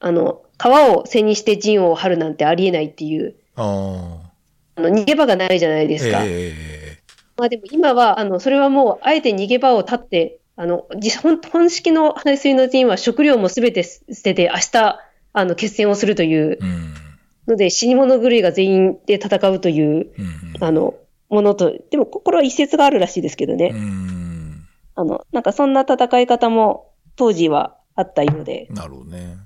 [0.00, 4.18] あの、川を背にして陣を張るなんてありえないっていう、あ
[4.76, 5.88] あの、逃げ場がないじゃないあ。
[5.88, 6.24] ですか。
[6.24, 6.98] ええ
[7.36, 15.00] まあでも今は、あの、それはもう、あえて逃げ場を立って、あの、実本本式の排水の陣は食料もすべて捨てて、明日、
[15.32, 16.94] あの、決戦をするといううん。
[17.48, 19.86] ので、死に物狂いが全員で戦うという、
[20.18, 20.24] うん
[20.56, 20.64] うん。
[20.64, 20.94] あの、
[21.28, 23.70] ものと、でも、ここれは一説があるらしいですけどね。
[23.72, 24.23] うん。
[24.94, 28.66] あの、なんかそんな戦い方も当時はあったようで。
[28.70, 29.38] なるほどね。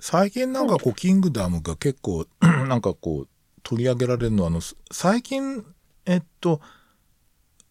[0.00, 3.28] 最近なんかこう、キングダムが結構、 なんかこう、
[3.62, 4.60] 取り上げられるのは、あの、
[4.92, 5.64] 最近、
[6.06, 6.60] えっと、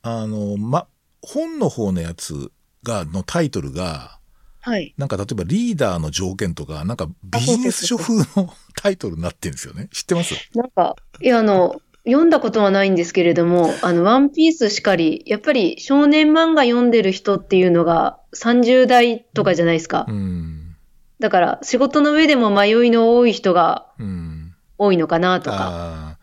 [0.02, 0.88] あの、ま、
[1.22, 2.52] 本の方のやつ
[2.84, 4.20] が、のタイトルが、
[4.60, 4.94] はい。
[4.98, 9.88] なんか例えばリーダーの条件とか、なんかビジネス書風のタイトルになってるんですよね。
[9.94, 10.36] 知ってます？
[10.54, 20.06] なんか、いや、あの、読んだことはないんですけれども、あの、ワンピースしかり、やっぱり少年漫画読んでる人っていうのが30代とかじゃないですか。
[20.08, 20.76] うん。
[21.20, 24.56] だから、仕事の上でも迷いの多い人がうん。
[24.78, 26.18] 多いのかなとか。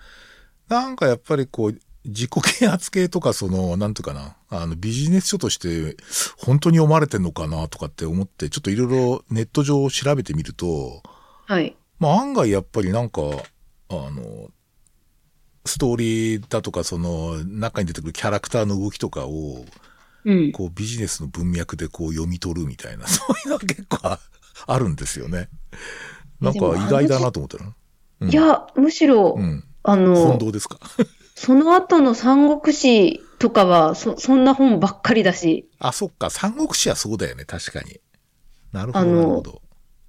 [0.68, 5.96] なんかやっぱりこう、自己啓発系とかその、なんていうかな、あのビジネス書として
[6.38, 11.02] 本当に読まれてんのかなとかって思って、ちょっといろいろネット上調べてみると、
[11.46, 11.76] はい。
[11.98, 13.22] まあ案外やっぱりなんか、
[13.88, 14.50] あの、
[15.66, 19.64] ストーリーだとかその中に出てくるキャラクターの動きとかを、
[20.24, 20.52] うん。
[20.52, 24.18] こうビジネスの文脈でこう読み取るみたいな、 そういうのが結構あ
[24.66, 25.48] あるんですよね。
[26.40, 27.66] なんか意外だなと思ったら。
[27.66, 27.74] うん
[28.30, 29.64] いや、むしろ、うん。
[29.82, 30.78] あ本の、当ですか？
[31.34, 36.30] その後の三国志とかは、そ、そんな本ばっかりだし、あ、そっか。
[36.30, 37.44] 三国志はそうだよね。
[37.44, 38.00] 確かに。
[38.72, 39.62] なるほど、あのなるほど。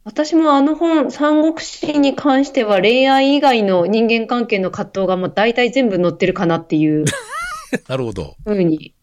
[0.05, 7.05] 私もあの本、三国志に関しては恋愛以外の人間関係の葛藤がもう大体全部載ってるかなっていう
[7.89, 8.35] なるほど。
[8.45, 8.93] ふうに。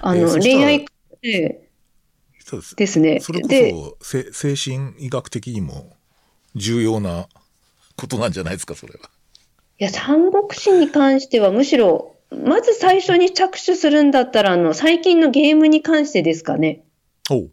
[0.00, 0.86] あの、えー恋愛、
[1.22, 1.68] え
[2.42, 2.76] そうです。
[2.76, 3.20] ですね。
[3.20, 5.92] それこで、そ、せ精神医学的にも
[6.54, 7.28] 重要な
[7.96, 9.10] ことなんじゃないですか、それは。
[9.78, 16.84] いや、三国志に関してはむしろ、まず最初に着手するんだったら、あの、最近のゲームに関してですかね。
[17.28, 17.50] おう。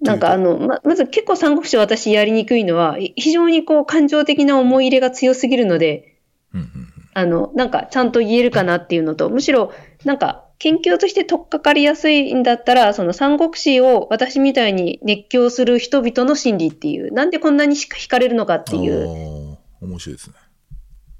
[0.00, 6.18] なんかあの、ま、まず結構三国志私やりにくいのは、い非常にこう感情的な思い入れが強すぎるので、
[6.54, 9.72] うんうんあの、なんかちゃんと言えるかなっていうのと、むしろ、
[10.04, 19.58] なんか研究として取っかかりやすいんだったら、その三国志を私みたいに熱狂する人々の心理っていう、なんでこんなに惹かれるのかっていう、う。
[19.80, 20.36] 面白いですね。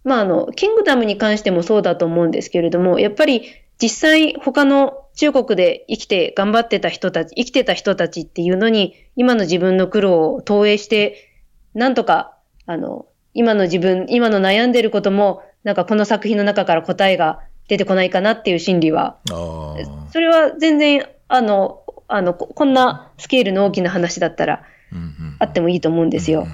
[0.04, 3.42] まあ、あの、キングダムに関してもそうだと思うんですけれども、やっぱり
[3.80, 11.32] 実際他の中国で生きて頑張ってた人たち、生きてた人たちっていうのに、今の自分の苦労を投影して、
[11.74, 12.36] なんとか、
[12.66, 19.18] あの、今の自分、今の悩んでることも、なんかこの作品の中から答えが出てこないかなっていう心理は、
[20.12, 24.62] それは全然、あの、あの、こんなスケールの大きな話だったら、
[25.38, 26.46] あってもいいと思うんですよ。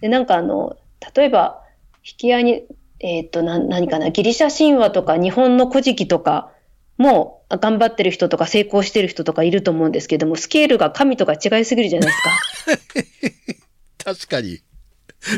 [0.00, 0.76] で、なんかあの、
[1.14, 1.62] 例えば、
[2.04, 2.64] 引き合いに、
[3.00, 6.52] えっ、ー、と、な、何かな、ギリシャ神話とか日本の古事記とか
[6.98, 12.12] も頑張ってる人とか成功してる人とかいると思うんですけども、スケールが神とか違いすぎるじゃない
[12.66, 13.42] です
[14.04, 14.04] か。
[14.14, 14.60] 確かに。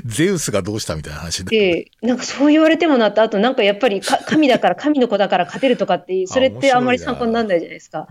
[0.06, 8.08] ゼウスがどうしたみたいな話で、えー、なんかそう言われてもなった後、なんかやっぱり神だから神の子だから勝てるとかって、それってあんまり参考にならないじゃないですか。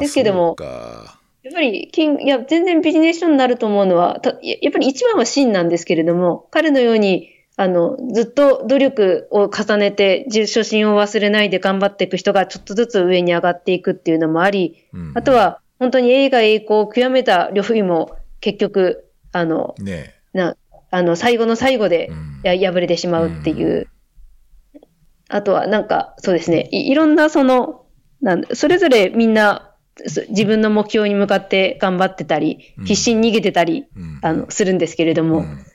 [0.00, 20.56] ですけども、やっぱり金、いや、全然ビジネス書になると思うのは、やっぱり一番は真なんですけれども、彼のように、あの、ずっと努力を重ねて、初心を忘れないで頑張っていく人がちょっとずつ上に上がっていくっていうのもあり、うん、あとは、本当に映画栄光を極めた呂布も結局、あの、ね、な、
[20.92, 22.12] あの、最後の最後で
[22.44, 23.88] や、敗れてしまうっていう。
[24.74, 24.80] うん、
[25.28, 26.68] あとは、なんか、そうですね。
[26.70, 27.86] い、いろんなその、
[28.22, 29.74] なんそれぞれみんな
[30.28, 35.66] 自分の目標に向かって頑張ってたり、必死に逃げてたり、うん、あの、するんですけれども、うん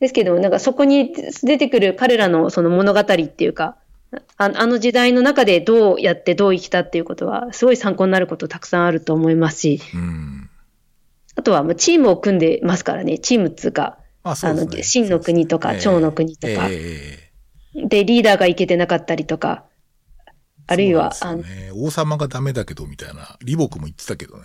[0.00, 3.76] ですけど、なんかそこに出てくる彼らのその物語っていうか、
[4.36, 10.50] ああの時代の中でどうやってどう生きたっていうことは、すごい参考になることたくさんあると思いますし、うん、
[11.34, 19.64] あとはチームを組んでますからね、チームっつうか、あ、ね、の、真の国とか、趙の国とか、えー、で、リーダーがいけてなかったりとか、
[20.66, 24.44] あるいは、ね、王様がダメだけどみたいな、李牧も言ってたけどね。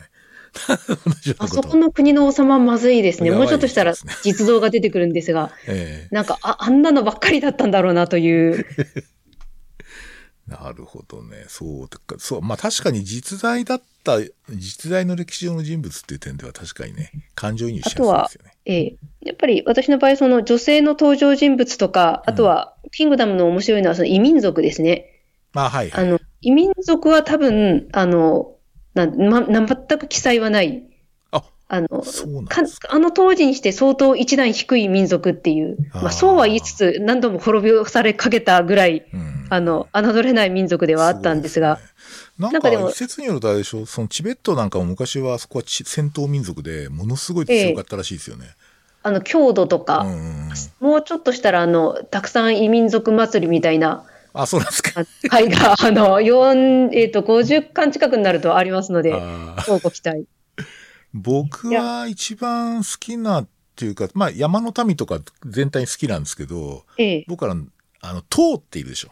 [1.40, 3.32] あそこの国の王様はまずいですね。
[3.32, 8.66] もうちょっとしたら 実像が出てくるんですが、えー、なんかあ、あんなのばっかりだったんだろうなという。
[10.48, 11.46] なるほどね。
[11.48, 11.90] そう。
[12.20, 12.42] そう。
[12.42, 18.20] まあ確かに実在だった、実在の歴史上の人物っていう点では確かにね、感情移入しやすいですよね。
[18.20, 25.22] あとは、ええやっぱり私の場合、その女性の登場人物とか、あとは、キングダムの面白いのはその異民族ですね。
[25.54, 28.54] まあはい、はい、あの、異民族は多分、あの、
[28.94, 29.66] なま、全
[30.00, 30.84] く記載はない。
[31.32, 32.04] あ、あの、
[32.90, 41.80] あの当時にして相当一段低い民族っていう、まあそうは言いつつ何度も滅びされかけたぐらい、うん、あの、侮れない民族ではあったんですが。
[42.38, 48.46] なんか、一説によるとあれでしょ、そのチベットなんかも昔はそこは戦闘民族でものすごい強かったらしいですよね。
[48.46, 48.52] ええ。
[49.04, 54.04] あの、郷土とか、うん、もうちょっとしたら、あの、たくさん異民族祭りみたいな、
[54.34, 55.06] あ、そうなんですか。
[55.30, 59.12] 会が、 あの、4、えっ、ー、と、50巻近くになるとありますので、
[59.66, 60.26] そうご期待。
[61.14, 67.56] 僕は一番好きなっていうか、まあ、山の民とか全体に好きなんですけど、ええ、僕は、
[68.02, 69.10] あの、塔っているでしょ。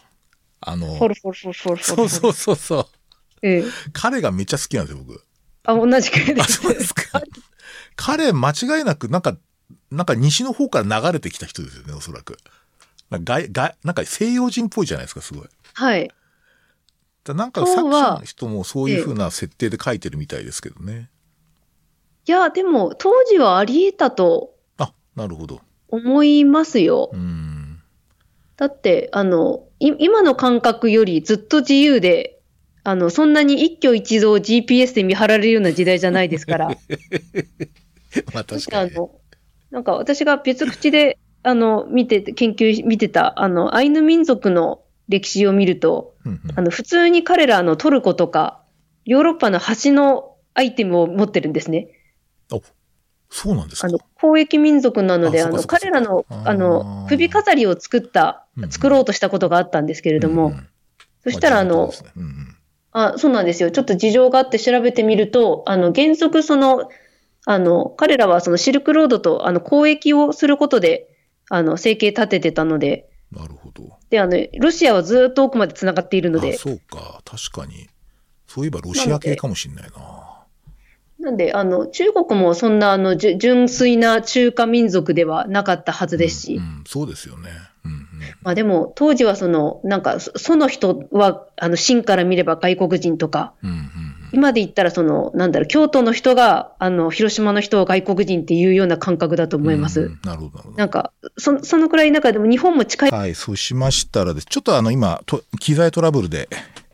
[0.59, 2.87] あの、フォルフォルフォルフォルそうそうそうそう。
[3.43, 5.23] ええ、彼がめっちゃ好きなんですよ、僕。
[5.63, 6.41] あ、同じくです。
[6.41, 7.21] あ、そうですか。
[7.95, 9.37] 彼、間違いなく、なんか、
[9.91, 12.37] なんか西の方から流れてきた人ですよね、おそらく。
[13.11, 15.47] なんかがなんか西洋人っぽいじゃないですか、すごい。
[15.73, 16.09] はい。
[17.27, 21.09] なんか作者の人もそういうふうな設定で書いてるみたいですけどね。
[22.25, 24.55] いや、でも当時はあり得たと。
[24.77, 25.61] あ、なるほど。
[25.89, 27.09] 思いますよ。
[27.13, 27.81] うん。
[28.55, 32.39] だって、あの、今の感覚よりずっと自由で、
[32.83, 36.67] あの、そんなに一挙一動 GPS で見張られるような時代じゃないですから。
[38.33, 38.91] まあ確かに。
[39.69, 48.61] なんか私が別口であの、見て、研究、見てた、あの、アイヌ民族の歴史を見ると、うんうん、あの、普通に彼らのトルコとか、
[49.05, 51.89] ヨーロッパの橋のアイテムを持ってるんですね。
[52.51, 52.59] あ、
[53.29, 53.87] そうなんですか。
[53.87, 60.67] あの、交易民族なので、あの、彼らの、あの、首飾りを作った、作ろうとしたことがあったんですけれども、うんうん、
[61.23, 62.55] そしたら、あの、うんうん、
[62.91, 63.71] あ、そうなんですよ。
[63.71, 66.89] ちょっと事情があって調べてみると、あの、原則その、
[67.45, 71.10] あの、彼らはそのシルクロードと、あの、交易をすることで、
[71.53, 73.09] あの、生計立ててたので。
[73.29, 73.83] なるほど。
[74.09, 76.53] で、あの、ロシアはずっと奥まで繋がっているので。
[76.53, 77.89] そうか、確かに。
[78.47, 80.45] そういえばロシア系かもしれないな。
[81.19, 86.55] なんで、あの、中国もそんな、あの、純粋な中華民族ではなかったはずですし。
[86.55, 87.49] うん、うん、そうですよね。
[87.83, 87.99] うんうん、
[88.43, 100.11] まあでも、当時はその、なんか、その人は、あの、真から見れば外国人とか、うんうん今で言ったら、その、なんだろう、京都の人が、あの、広島の人を外国人っていうような感覚だと思います。
[100.23, 100.71] なるほど。
[100.77, 103.11] なんか、そそのくらい中でも日本も近い。
[103.11, 104.47] はい、そうしましたらです。
[104.47, 106.49] ちょっとあの、今、と機材トラブルで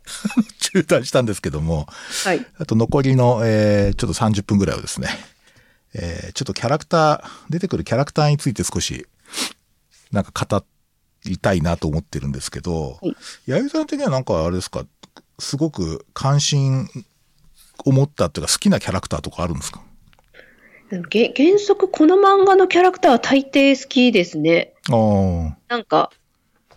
[0.59, 1.87] 中断したんですけども、
[2.25, 2.45] はい。
[2.57, 5.09] あと残りの、えー、ちょっと30分ぐらいをですね、
[5.93, 9.07] えー、ちょっとキャラクター、出てくるキャラクターについて少し
[10.11, 10.65] なんか語
[11.25, 13.15] りたいなと思ってるんですけど、はい
[13.45, 14.85] 弥生さん的にはなんかあれですか、
[15.39, 16.87] すごく関心
[17.85, 19.81] を持ったっていうか好きなキャラクターとかあるんですか？
[21.09, 24.73] げ原則この漫画のキャラクターは大抵好きですね。
[24.89, 26.11] なんか、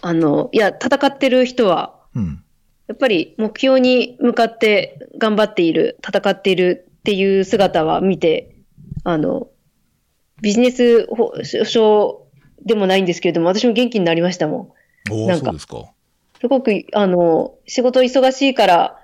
[0.00, 2.42] あの、いや、戦ってる人は、うん。
[2.88, 8.56] やっぱり目標に向かって頑張っている、戦っているっていう姿は見て、
[9.04, 9.46] あの、
[10.42, 11.06] ビジネス
[11.64, 12.26] 書
[12.64, 14.74] でもないんですけれども、私も元気になりましたも
[15.08, 15.26] ん。
[15.28, 15.84] なんですか。
[16.40, 18.99] すごく、あの、仕事忙しいから、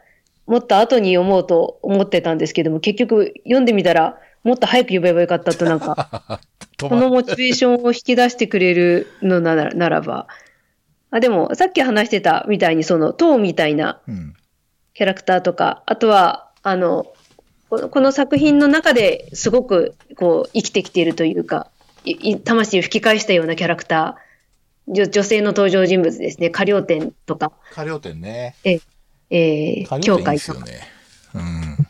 [0.47, 6.41] もっと後に読もうと思ってたんですけども、結局読んでみたら、もっと早く読めばよかったとなんか、
[6.81, 10.29] ここのモチベーションを引き出してくれるのならならば。
[11.11, 14.35] あでも、さっき話してたみたいに、その、塔みたいなうん。
[14.95, 17.13] キャラクターとか、あとは、あの、
[17.69, 21.71] この作品の中ですごく、こう、生きてきているというか、
[22.45, 28.55] 魂を吹き返したようなキャラクター、女女性の登場人物ですね、歌謡店とか、過料店ね。
[28.65, 30.81] えー、過料店いい教会とかね。
[31.35, 31.87] うん。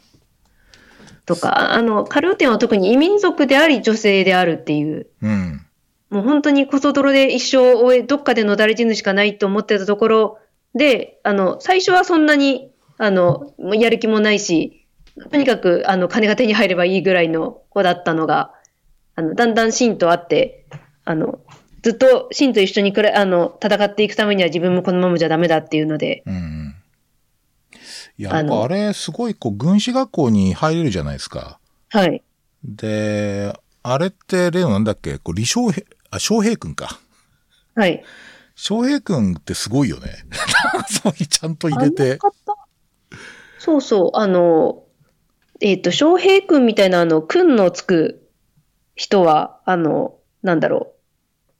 [1.26, 5.66] とか、あの、歌謡店は特に異民族であり女性であるっていう、うん。
[6.08, 10.38] もう本当にこそ泥で一生を終え、どっかでのだれ死ぬしかないと思ってたところ
[10.74, 14.86] で、あの、最初はそんなに、あの、やる気もないし、
[15.30, 18.52] とにかく、あの、金が手に入ればいいぐらいの子だったのが、
[19.16, 20.66] あの、だんだんシンと会って、
[21.04, 21.40] あの、
[21.82, 26.55] ずっとシンと一緒にくらあの、戦っていくためには自分もこのままじゃダメだっていうので、うんうん。
[28.18, 31.58] いや、あのなんかあれ、すごい、こう、軍師学校に入れるじゃないですか。
[31.90, 32.22] はい。
[32.64, 33.52] で、
[33.82, 35.18] あれって例のなんだっけ？
[35.18, 36.98] こう、李昌平、あ、昌平君か。
[37.74, 38.02] はい。
[38.56, 40.24] 昌平君ってすごいよね。
[40.88, 42.18] そういうちゃんと入れて。
[43.58, 44.84] そうそう、あの、
[45.60, 48.28] えっ、と、翔平君みたいな、あの、君のつく
[48.94, 50.92] 人は、あの、なんだろ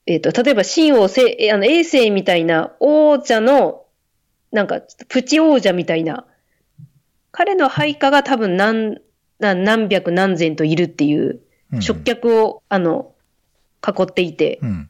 [0.06, 0.10] う。
[0.10, 3.84] えっ、と、例えば、秦王せ、えあの、衛星みたいな王者の、
[4.52, 6.26] なんか、プチ王者みたいな、
[7.36, 8.96] 彼の配下が多分何、
[9.38, 11.40] 何何百何千といるっていう、
[11.72, 13.12] うん食客を、あの、
[13.86, 14.88] 囲っていて、うん。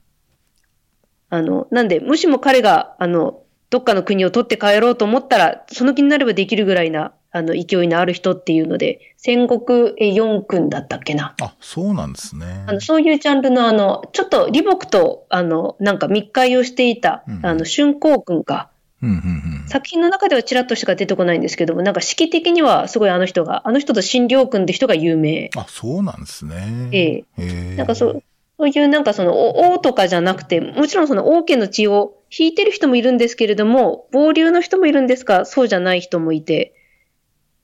[1.30, 11.34] あの、なんで、もしも彼が、あの、どっかの国を取って帰ろうと思ったら、その気になればできるぐらいな、あの、勢いのある人っていうので、戦国え四君だったっけな。
[11.40, 12.64] あ、そうなんですね。
[12.68, 18.70] あの、そういうジャンルの、あの、ちょっと李牧と、あの、なんか密会をしていた、うんあの、春光君か。
[19.02, 19.18] うん、うん、う
[19.64, 19.68] ん。
[19.68, 25.50] 作品の中ではちらっとしか出てこないんですけども、なんか式的にはすごいあの人が、あの人と新良君って人が有名。
[25.56, 26.88] あ、そうなんですね。
[26.92, 28.22] ええええなんかそう、
[28.58, 36.74] そういうなんかその、お王とかじゃなくて、もちろんその王家の血を引いてる人もいるんですけれども、暴流の人もいるんですが、そうじゃない人もいて、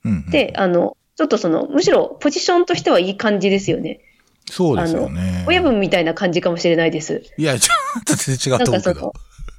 [0.04, 4.00] うんうんで、あの、ちょっとその、むしろポジションとしてはいい感じですよね。
[4.50, 5.44] そうですよね。
[5.46, 7.22] 親分みたいな感じかもしれないです。
[7.38, 9.12] いや、ちょっと全然違うと思うけど。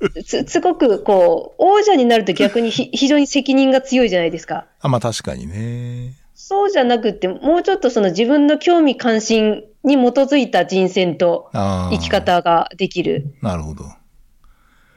[0.26, 4.66] す、すごくこう、王者になると逆にひ 非常に責任が強いじゃないですか。
[4.82, 6.14] あ、まあ確かにね。
[6.34, 11.50] そうじゃなくって、もうちょっとその自分の興味関心に基づいた人選と。
[11.54, 12.10] 生き。
[12.10, 13.36] 方ができる。
[13.42, 13.86] なるほど。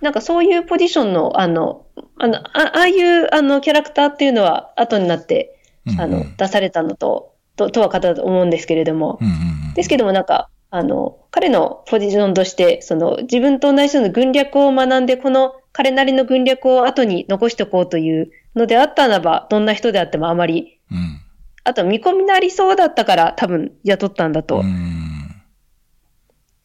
[0.01, 1.87] なんかそういうポジションの、あの、
[2.19, 9.33] あの、あああいう、あの、キャラクターっていうのは後になって、うんうんあの、出されたのと、と、とは方だと思うんですけれども、うんうん
[9.69, 9.75] うん。
[9.75, 21.21] ですけどもなんか、あの、彼のポジションとして、その、自分と同じような軍略を学んで、この彼なりの軍略を後に残しておこうというのであったならば、どんな人であってもあまり、うん。
[21.65, 25.43] あと見込みなりそうだったから多分雇ったんだと、うん。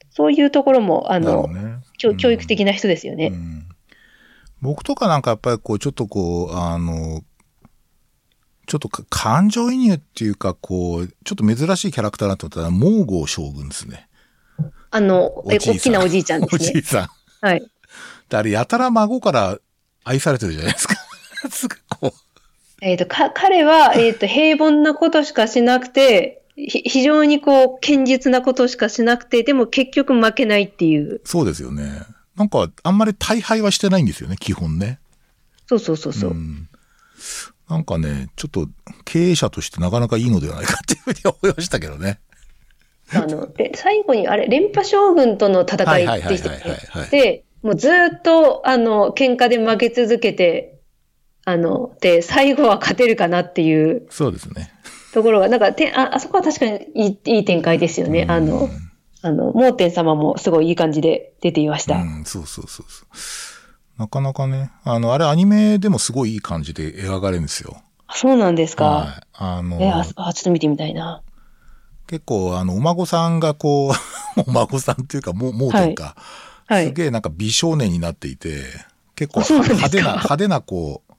[0.10, 1.80] そういうところも、あのね。
[1.98, 3.28] 教教育的な人ですよね。
[3.28, 3.68] うん
[4.62, 7.24] 僕とかなんかやっぱりこう、ちょっとこう、あの、
[8.72, 14.08] ちょっとか感情移入っていうか、こう、ちょっと珍しいキャラクターだと思ったら、モーゴー将軍ですね。
[14.92, 16.70] あの、え大きなおじいちゃんですね。
[16.70, 17.10] おじいさん。
[17.46, 17.70] はい。
[18.30, 19.58] であれ、やたら孫から
[20.06, 20.96] 愛されてるじゃないですか。
[21.52, 22.14] すぐこ
[22.82, 31.16] えっ、と、か、彼は、えっ、と、平凡なことしかしなくて、ひ非常にこう、堅実なことしかしなくて、でも結局負けないっていう。
[31.16, 31.22] う。
[31.26, 32.04] そうですよね。
[32.38, 35.02] なんか、あんまり大敗はしてないんですよね、基本ね。
[35.68, 36.32] そうそうそうそう。
[36.32, 36.70] ん
[37.72, 38.68] なんかね、ちょっと
[39.06, 42.20] 経営者としてなかなかいいのではないかっていうふうに思いましたけどね。
[43.14, 47.06] あの、で最後に、あれ、連覇将軍との戦いでした。
[47.10, 50.82] で、もうずーっと、あの、喧嘩で負け続けて、
[51.46, 54.70] あの、で、最後は勝てるかなっていうそうですね。
[55.14, 58.26] ところが、なんか、てあ、あそこは確かにいいいい展開ですよね。
[58.28, 58.70] あの、
[59.22, 61.96] あの、盲点様もすごいいい感じで出ていました。
[61.96, 63.51] うん、そうそうそうそう。
[64.02, 67.78] なかなかね、あの、あれアニメでもすごいいい感じで描かれるんですよ。
[68.08, 68.86] あそうなんですか？
[68.86, 69.28] はい。
[69.34, 71.22] あの、えあ、あちょっと見てみたいな。
[72.08, 73.94] 結構、あの、お孫さんがこう、
[74.48, 76.16] お孫さんっていうか、もう、もうというか、
[76.66, 78.64] はいすげえなんか美少年になっていて、
[79.16, 81.14] 結構派手な、派手なこう、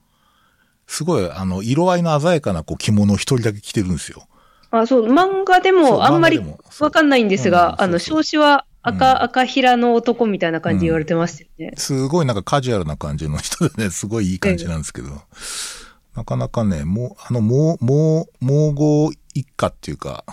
[0.87, 4.27] すごいあの、色合いの鮮やかなこう着物を一人だけ着てるんですよ。
[4.71, 6.39] あ、そう、漫画でもあんまり
[6.79, 11.71] わかんないんですうんが、あの、そうそう少子は赤、うん赤平の男みたいな感じで言われてますよね。
[11.77, 15.09] すごいなんかカジュアルな感じの人でね、すごいいい感じなんですけど、
[16.15, 20.25] なかなかね、もう、あの、もう、もう、毛号一家っていうか、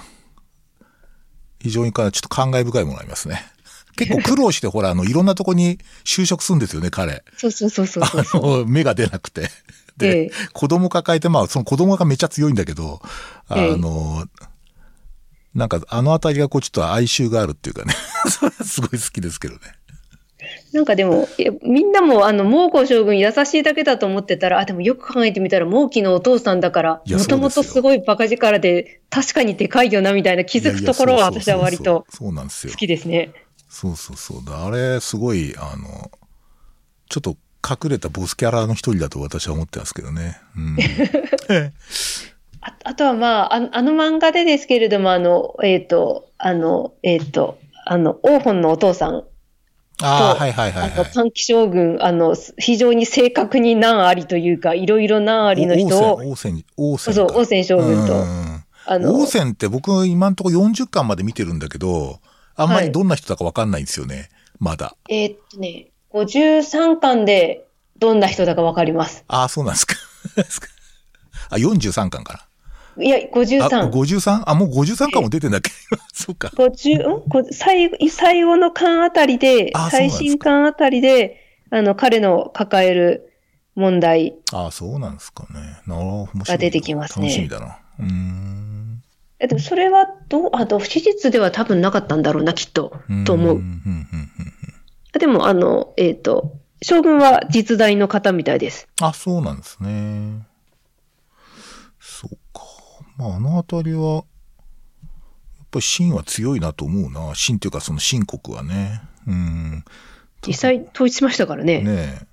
[1.60, 3.42] 非常にかちょっと感慨深いものがありますね。
[3.96, 7.22] 結構苦労して、ほら、あの、いろんなとこに就職するんですよね、彼。
[7.36, 8.04] そうそうそうそう。
[8.04, 9.50] あの、芽が出なくて。
[9.96, 13.00] で、ええ子供抱えて、まあ、その子供がめっちゃ強いんだけど、
[13.48, 14.26] あええの、
[15.54, 17.94] なんか、あのあたりがこう、ちょっと哀愁があるっていうかね、
[18.30, 19.60] それはすごい好きですけどね。
[20.72, 21.28] なんかでも、
[21.62, 32.78] みんなも、あの、蒙古将軍優しいだけだと思ってたら、あ、でもよく考えてみたら、蒙毅のお父さんだから、もともとすごいバカ力で、確かにでかいよな、みたいな気づくところは私は割とそうなんですよ好。
[32.78, 33.32] きですね。
[33.68, 34.44] そうそうそう。
[34.44, 36.10] だあれ、すごい、あの、
[37.08, 37.36] ちょっと
[37.68, 40.40] 隠れたボスキャラの一人だと私は思ってますけどね。
[40.56, 40.76] うん。
[42.62, 49.24] ああとはまあ、ああの漫画でですけれども、あの、えっ、と、あの、えっ、と、あの、王本のお父さん、
[50.02, 51.12] あはいはいはいあの、はい。
[51.12, 62.20] 短期将軍、あの、非常に正確に難ありというか、いろいろ難ありの人を、王戦、王戦、そう、王翦将軍と、うんあの、王戦って僕今んとこ40巻まで見てるんだけど、
[62.56, 64.30] あんまりどんな人だかわかんないんですよね。
[64.58, 64.96] まだ。
[65.08, 67.66] えーっとね、53巻で
[67.98, 69.24] どんな人だかわかります。
[69.28, 69.96] ああ、そうなんですか。
[71.50, 72.48] あ、43巻か
[72.98, 73.24] いや、な。
[73.24, 73.90] あ、53。
[73.90, 74.42] 53?
[74.46, 75.70] あ、もう53巻も出てんだっけ？
[76.12, 76.48] そうか。
[76.48, 77.28] 50ん？
[77.28, 81.36] こ最後最後の巻あたりで最新巻あたりで、
[81.70, 83.32] あの、彼の抱える
[83.76, 85.60] 問題、ああ、そうなんですかね。
[85.86, 86.28] なるほど。
[86.34, 87.78] 面白が出てきますね楽しみだな。
[88.00, 89.02] うーん。
[89.38, 92.92] えでもそれはどう、あと、史実では多分なかったんだろうな、きっと、
[93.24, 93.54] と思う。
[93.56, 94.28] んんんん
[95.18, 98.86] でも、あの、えーっと、将軍は実在の方みたいです。
[99.00, 100.46] あ、そうなんですね。
[103.20, 104.24] まあ、あのあたりは、やっ
[105.70, 107.34] ぱり秦は強いなと思うな。
[107.34, 109.02] 秦っていうかその秦国はね。
[109.26, 109.84] うん。
[110.46, 111.82] 実際統一しましたからね。
[111.82, 111.90] ね
[112.22, 112.26] え。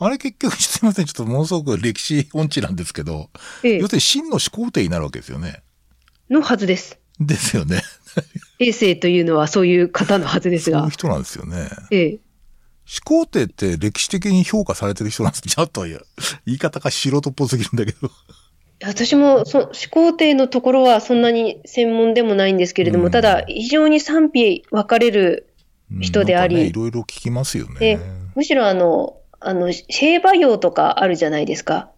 [0.00, 1.04] あれ結局、 すいません。
[1.04, 3.30] ちょっとものすごく歴史音痴なんですけど、
[3.62, 5.62] ええ要するに秦の始皇帝になるわけですよね。
[6.28, 6.98] のはずです。
[7.20, 7.84] ですよね。
[8.58, 10.92] 衛星というのはそういう方のはずですがそういう。
[10.94, 11.70] 人なんですよね。
[11.92, 12.18] ええ。
[12.86, 16.00] 始皇帝って歴史的に評価されてる人なんですちょっと言
[16.46, 18.10] い方が素人っぽすぎるんだけど。
[18.84, 28.02] 私もそ始皇帝のところはそんなに専門でもないんですけれども、うんただ非常に賛否分かれる、うん人でありいろいろ聞きますよでね。
[28.34, 31.90] むしろあの、あの、兵馬俑とかあるじゃないですか。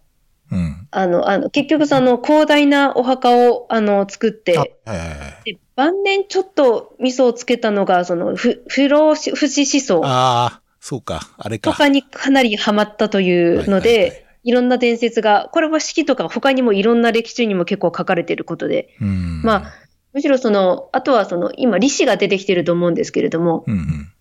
[0.49, 0.87] うん。
[0.91, 5.13] あの、あの、結局その広大なお墓をあの作って、あはいはいは
[5.45, 5.53] い。
[5.53, 11.71] で晩年ちょっと味噌をつけたのが、その、ふ不老不死思想ああ、そうか、あれか。
[11.71, 19.41] とかにかなりハマったというのはいはいはいで、いろんな伝説が、これは式とか他にもいろんな歴史にも結構書かれていることで、うん。
[19.43, 19.73] まあ、
[20.13, 24.11] むしろその、あとはその、今、李氏が出てきてると思うんですけれども、うんうん。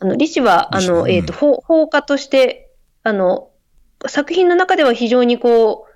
[0.00, 2.70] あの、李氏は、あの、李氏ねえっ、と、放放火として、
[3.02, 3.50] あの、
[4.06, 5.86] 作品の中では非常にこ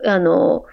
[0.00, 0.64] う、あの、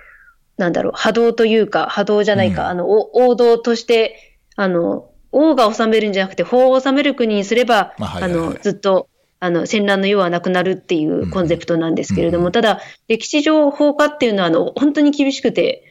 [0.57, 9.07] なんだろう、波動というか、波動じゃないか、うんあの、お王道として、あの、王が治めるんじゃなくて、法を治める国にすれば、まあはいあはいはいの、ずっと、
[9.39, 15.83] あの、戦乱の世はなくなるっていうコンセプトなんですけれども、うんただ、歴史上放火っていうのは、あの、本当に厳しくて、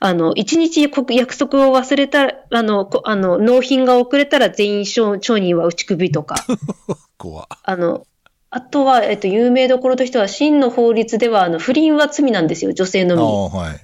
[0.00, 6.36] あの、一日こ約束を忘れたら、あの、こあの、納品が遅れたら全員商商人は打ち首とか、
[7.16, 8.06] 怖あの、
[8.50, 13.58] あとは、えっと、有名どころとしては、真の法律では、あの、不倫は罪なんですよ、女性のみ。
[13.58, 13.80] はい。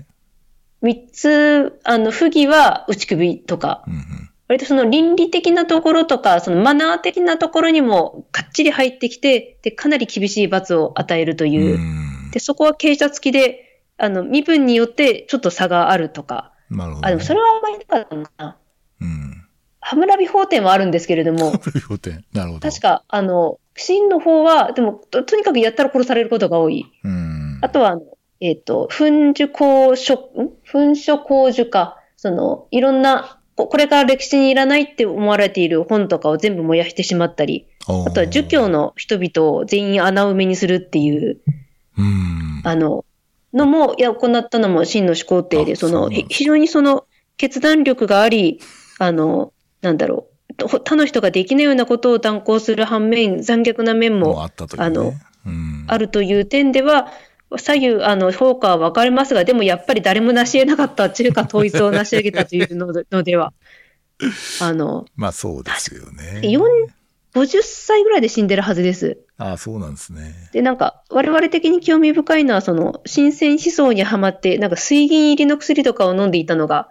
[0.82, 4.31] 三つ、あの、不義は打ち首とか、うんうん。
[4.52, 11.76] 割とその倫理的なところとか、そのマナー的なところにもかっちり入ってきて、で、かなり厳しい罰を与えるという。
[11.76, 16.52] うんで、そこは傾斜付きで、あの、身分によってちょっと差があるとか。
[16.70, 17.06] なるほど。
[17.06, 18.56] あ、でもそれはあんまりなかったのかな。
[19.00, 19.44] うん。
[19.80, 21.52] ハムラビ法典はあるんですけれども、
[21.90, 22.24] 要点。
[22.32, 22.68] なるほど。
[22.68, 26.86] 確か、あの、真の方は、でもと、とにかくやったら殺されることが多い。
[27.04, 27.58] うん。
[27.60, 27.98] あとは、
[28.40, 30.18] えっ、と、噴樹公書、ん？
[30.66, 41.38] 噴書公樹か、その、いろんな、ここれから歴史にいらないって思われている本とかを全部燃やしてしまったり、ああとは儒教の人々を全員穴埋めにするっていう、
[41.98, 42.62] うん。
[42.64, 43.04] あの、
[43.52, 47.04] のも、いや、行ったのも真の始皇帝で、あその、非常にその、
[47.36, 48.60] 決断力があり、
[48.98, 50.26] あの、なんだろ
[50.58, 54.86] う、ほ他の人ができないようなことを断行する反面、残虐な面もあったというね。
[54.86, 55.12] あの
[55.44, 57.08] うん、あるという点では、
[57.58, 62.76] 左右、あの、評価は分かれますが、でもやっぱり誰も成し得なかった中華統一を成し上げたという
[63.10, 63.52] のでは、
[64.60, 66.40] あの、まあそうですよね。
[66.42, 66.60] 4
[67.34, 69.18] 50歳ぐらいで死んでるはずです。
[69.38, 70.34] ああ、そうなんですね。
[70.52, 76.90] で、なんか、我々的に興味深いのは、その、新鮮思想にはまって、なんか水銀入りの薬とかを飲んでいたのが、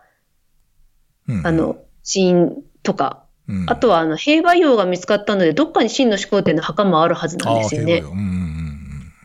[1.28, 8.02] うん、あの、死因とか、うん、あとは、あの、兵馬俑が見つかったので、どっかに真の始皇帝の墓もあるはずなんですよね。
[8.04, 8.10] ああ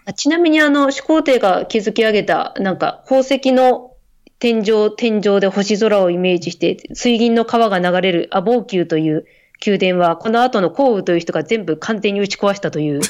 [0.09, 3.93] あちなみに、あの、始皇帝が築き上げた、なんか、宝石の
[4.39, 9.27] 天井、天井で星空をイメージして、水銀の川が流れる阿房宮という
[9.65, 13.01] 宮殿は、この後の項羽という人が全部完全に打ち壊したという、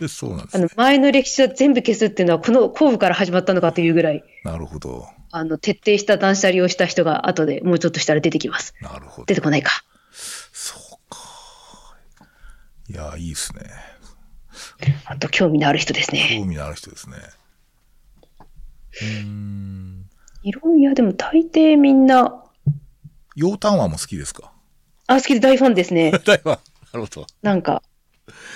[0.00, 0.08] うん。
[0.08, 0.64] そうなんですね。
[0.64, 5.06] あの、前の歴史を全部消すっていうのは、この項羽から始まったのかというぐらい、なるほど。
[5.30, 8.74] あの、徹底した断捨離をした人が後でもうちょっとしたら出てきます。
[8.80, 9.34] なるほど出。
[9.34, 9.84] てこないか。
[10.10, 11.18] そうか。
[12.88, 13.62] いや、いいですね。
[15.06, 16.36] あと、興味のある人ですね。
[16.40, 17.16] 興味のある人ですね。
[19.00, 20.04] うーん。
[20.42, 22.42] いろいや、でも大抵みんな、
[23.36, 24.52] 洋丹話も好きですか？
[25.06, 26.12] あ、好きで大ファンですね。
[26.24, 26.44] 大話。
[26.44, 26.58] な
[26.94, 27.26] るほど。
[27.42, 27.82] なんか、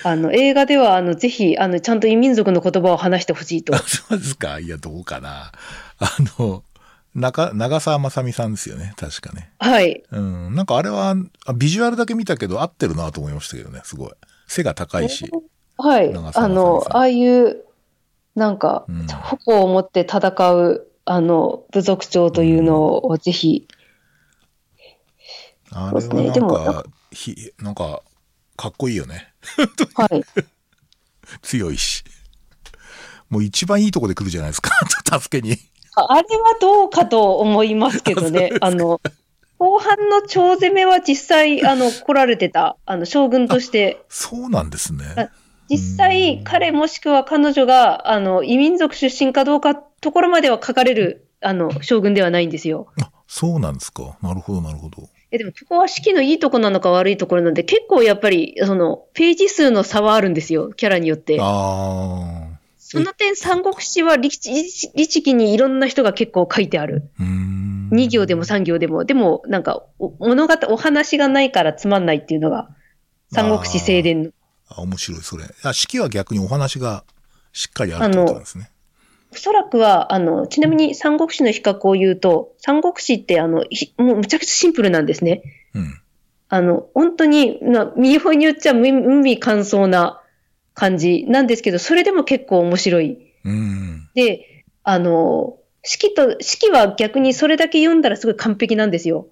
[0.03, 3.79] あの、映画では、あの、ぜひ、あの、ちゃんと異民族の言葉を話してほしいとあ。
[3.79, 5.51] そうですかいや、どうかな。
[5.99, 6.63] あの、
[7.15, 8.93] 中、長澤まさみさんですよね。
[8.95, 9.51] 確かね。
[9.59, 10.03] はい。
[10.11, 10.55] うん。
[10.55, 11.15] なんかあれは、
[11.45, 13.81] あビジュアルだけ見たけど合ってるなと思いましたけどね。
[13.83, 14.11] すごい。
[14.47, 15.29] 背が高いし。
[15.79, 16.13] はい。
[16.13, 17.65] あの、ああいう、
[18.35, 23.67] なんかうん、矛を持って戦う、あの、部族長というのをぜひ、
[25.71, 28.01] あれそうですねはなんでもなんか、ひ、なんか、
[28.55, 29.33] かっこいいよね。
[29.95, 30.23] はい。
[31.41, 32.03] 強いし。
[33.29, 34.71] もう一番いいとこで来るじゃないですか。
[35.19, 35.57] 助けに。
[35.95, 38.51] ああれはどうかと思いますけどね。
[38.61, 38.99] あの、
[39.57, 45.29] 後半の長攻めは実際、あの、来られてた、あの、将軍として、そうなんですね。
[45.69, 52.87] あ実際、彼もしくは彼女が、あの、異民族出身かどうかところまでは書かれる、あの、将軍ではないんですよ。
[53.01, 54.17] あ、そうなんですか。
[54.21, 55.09] なるほど、なるほど。
[55.31, 61.37] え、でも、ここは式のいいとこなのか悪いところなんで、結構やっぱり、その、ページ数の差はあるんですよ、キャラによって。
[61.39, 62.47] あ
[62.79, 64.49] その点、三国志は律
[65.21, 67.11] 儀にいろんな人が結構書いてある。
[67.19, 67.23] ー。
[67.23, 67.89] うーん。
[67.91, 69.05] 2行でも3行でも。
[69.05, 72.69] でも、なんか、お物語、お話がないからつまんないっていうのが、
[73.31, 74.31] 三国志正伝の。
[74.69, 75.45] あ、面白い、それ。
[75.63, 77.03] あ、式は逆にお話が
[77.51, 78.71] しっかりあるってことなんですね。
[79.31, 85.43] おそらくは、あの、ちなみに三国志の比較を言うと、三国志って、あの、ひもうむちゃくちゃシンプルなんですね。
[85.73, 86.01] うん。
[86.49, 90.21] あの、本当に、な、見ようによっちゃ無無味乾燥な
[90.73, 93.19] 感じなんですけど、それでも結構面白い。
[93.45, 94.09] うん。
[94.15, 99.27] で、あの、式と、式は逆にそれだけ読んだらすごい完璧なんですよ。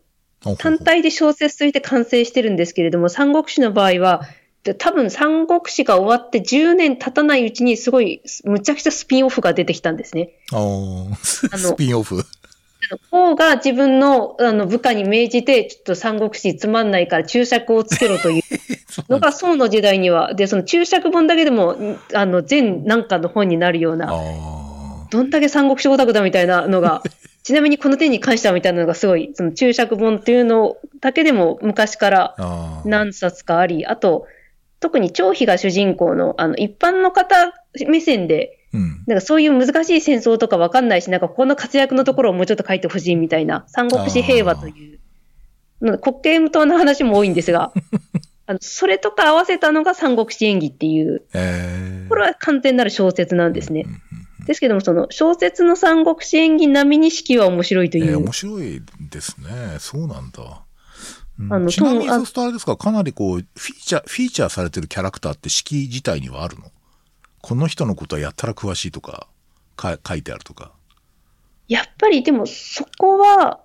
[0.60, 4.22] 単体で小説として完成してるんですけれども、三国志の場合は、
[4.68, 10.32] で多分三国志が終わって10年経たないうちにすごい、むちゃくちゃスピンオフが出てきたんですね。
[10.50, 12.26] スあの スピンオフ。
[13.12, 18.44] 王が自分のあの部下に命じて、ちょっと三国志つまんないから注釈をつけろという
[19.08, 27.02] のが宋の時代には、で、その注釈本だけでも、んあの、全なんかの本になるような、あどんだけ三国志オタクだみたいなのが、
[27.44, 32.36] ちなみにこの点に関してはみたいなのがすごい、その注釈本っていうのだけでも昔から。
[32.84, 34.28] 何冊かあり、あと、
[34.80, 37.54] 特に張飛が主人公の、あの、一般の方
[37.88, 39.04] 目線で、うん。
[39.08, 45.00] なんかそういう難しい戦争とかわかんないし、なんかここの活躍のところをもうちょっと書いてほしいみたいな、三国志平和という、
[45.82, 47.72] の国慶無党の話も多いんですが、
[48.46, 53.92] あのそれとか合わせたのが三国志演義っていう、ええこれは完全なる小説なんですねうん。
[53.92, 58.12] うんですけども、その小説の三国志演義並みに式は面白いという。
[58.12, 59.78] えー面白いですね。
[59.80, 60.62] そうなんだ。
[61.40, 66.72] うんあのちなみにそうするとあれですか、かなりこう、フィーチャー、フィーチャーされてるキャラクターって式自体にはあるの？
[67.42, 69.28] この人のことはやったら詳しいとか、
[69.76, 70.72] か書いてあるとか。
[71.68, 73.60] やっぱりでもそこは、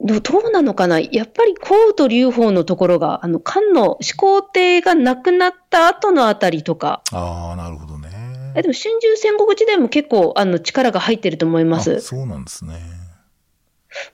[0.00, 0.98] どどうなのかな？
[0.98, 8.08] やっぱり項羽と劉邦のところが、あの、漢の始皇帝が亡くなった後のあたりとか、ああ、なるほどね。
[8.56, 12.00] えでも春秋戦国時代も結構あの力が入ってると思いまあす。
[12.00, 12.74] そうなんですね。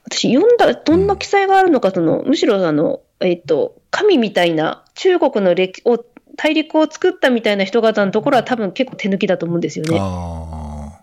[0.05, 6.03] 私読んだ、どんな記載があるのか、その、むしろあの、えっ、と、神みたいな中国の歴を、
[6.35, 9.97] 大陸を作ったみたいな人方のところは多分結構手抜きだと思うんですよね。
[9.99, 11.01] あ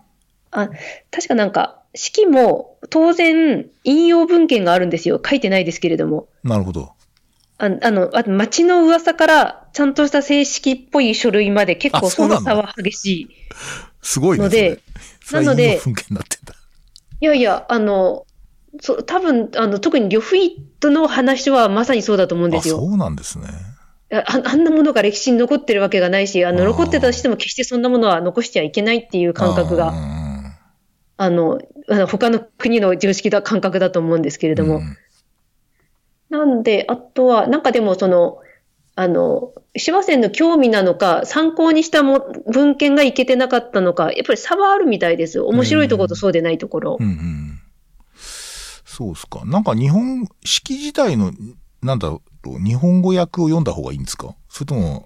[0.51, 0.69] あ
[1.11, 5.21] 確かなんか、式も当然引用文献があるんですよ。
[5.23, 6.27] 書いてないですけれども。
[6.45, 6.93] あ、なるほど。
[7.57, 13.29] ああの、あと町の噂からちゃんとした正式っぽい書類まで結構あそなの差は激しい。
[14.01, 14.43] すごいね。
[14.43, 14.81] ので
[15.31, 15.79] なので。
[17.21, 18.25] いやいや、あの、
[18.81, 22.77] そう多分あの特に呂不韋との話はまさにそうだと思うんであ、すよ。
[22.77, 23.47] そうなんですね。
[24.13, 30.57] ああんなものが歴史に残ってるわけがないし、あの残ってたとしても決してそんなものは残しちゃいけないっていう感覚が、あ
[31.17, 31.59] あの、
[31.89, 34.77] あの他の国の常識だ感覚だと思うんですけれーども。
[34.77, 34.97] うん
[36.29, 38.39] なんで、あとは、なんかでもその、
[38.95, 45.47] あの、芝線の興味なのか、参考にしたも文献がいけてなかったのか、やっぱり差はあるみたいですよ。
[45.47, 46.97] 面白いところとそうでないところ。
[46.99, 47.54] うんうん。
[48.95, 49.43] そうっすか。
[49.45, 51.33] なんか日本、式自体の、
[51.81, 54.35] なんだろう、日本語訳を読んだ方がいいんですか？
[54.47, 55.05] それとも、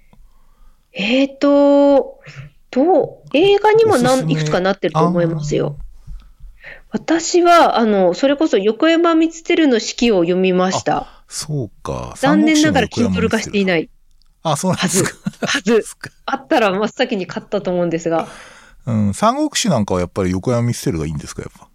[0.94, 2.20] えーと、
[2.70, 5.78] どう、映画にも何いくつかなってると思いますよ。
[6.92, 11.24] 私は、あの、それこそ横山光輝の式を読みました。
[11.28, 12.14] そうか。
[12.18, 13.84] 残念ながら三国志の Kindle 化していない。
[13.84, 13.90] い。
[14.44, 15.48] あ、そうなんですか。
[15.48, 15.84] はず。
[16.26, 18.28] あったら真っ先に買ったと思うんですが、
[18.86, 19.14] うん。
[19.14, 21.69] 三国志なんかはやっぱり横山光輝がいいんですか、やっぱ？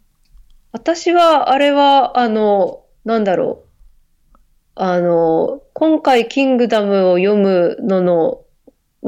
[0.74, 4.38] 私は、あれは、あの、なんだろう。
[4.74, 8.40] あの、今回、キングダムを読むのの、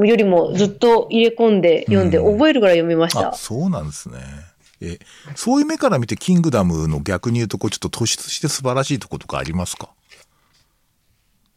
[0.05, 3.33] よりもずっと入れ込んで読んで、うん覚えるぐらい読みましあ、た。
[3.33, 4.19] そうなんですね。
[4.79, 4.97] え、
[5.35, 9.89] そういう目から見て、キングダムの逆に言うと、こう、ちょっと突出して素晴らしいとことかありますか？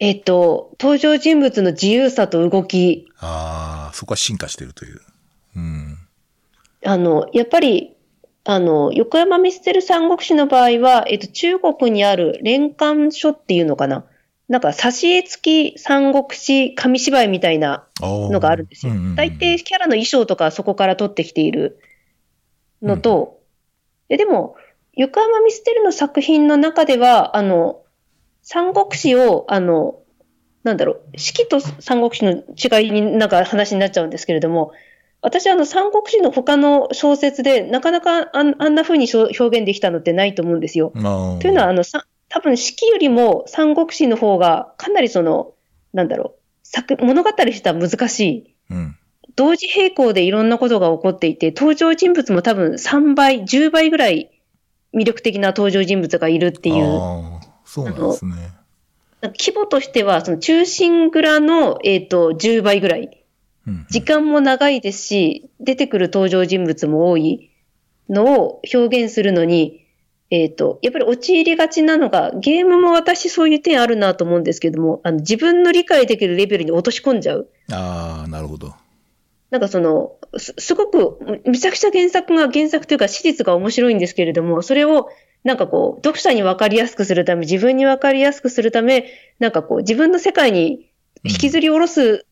[0.00, 5.00] えっと、登場人物の自由さと動き、ああ、そこは進化してるという。
[5.54, 5.98] うん。
[6.84, 7.94] あの、やっぱり、
[8.44, 14.06] あの、横山ミステル三国志の場合は、えっと、中国にある連環書っていうのかな。
[14.48, 18.92] なんか、挿絵付き三国志紙芝居みたいなののがあるんですよ。
[19.14, 21.80] 大抵キャラの衣装とかそこから取ってきている
[22.82, 23.40] のと、
[24.08, 24.56] ででも、
[24.94, 27.82] 横浜ミステルの作品の中では、あの、
[28.42, 30.00] 三国志を、あの、
[30.64, 34.72] なんだろう、四季と三国志の違いになんか話になっちゃうんですけれども、
[35.22, 40.92] 私はあの三国志の他の小説でなかなかあんあんな風に表現できたのってないと思うんですよ。
[40.94, 40.98] と
[41.46, 45.52] いうのは、あの、さ多分四季よりも三国志の方がかなりその、
[45.92, 48.54] なんだろう、作、物語としては難しい。
[48.70, 48.96] うん。
[49.36, 54.30] 同時並行でいろんなことが起こっていて、登場人物も多分3倍、10倍ぐらい
[54.94, 58.32] 魅力的な登場人物がいるっていう、ああ、そうなんですね。
[59.22, 63.19] 規模としては、その中心蔵の、えっ、と、10倍ぐらい。
[63.70, 67.50] うん時間も長いですし、出てくる登場人物も多い
[68.08, 69.86] のを表現するのに、
[70.30, 77.48] えっ、と、やっぱり陥りがちなのが、ゲームも私そういう点あるなと思うんですけども、あの自分の理解できるレベルに落とし込んじゃう。
[77.72, 78.74] ああ、なるほど。
[79.50, 85.08] なんかその、すすごく、めちゃくちゃ原作が、原作というか史実が面白いんですけれども、それを、
[85.42, 89.06] なんかこう、読者に分かりやすくするため、自分に分かりやすくするため、
[89.40, 90.90] なんかこう、自分の世界に
[91.24, 92.26] 引きずり下ろす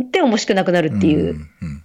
[0.00, 1.84] って面白くなくなるっていう、んうん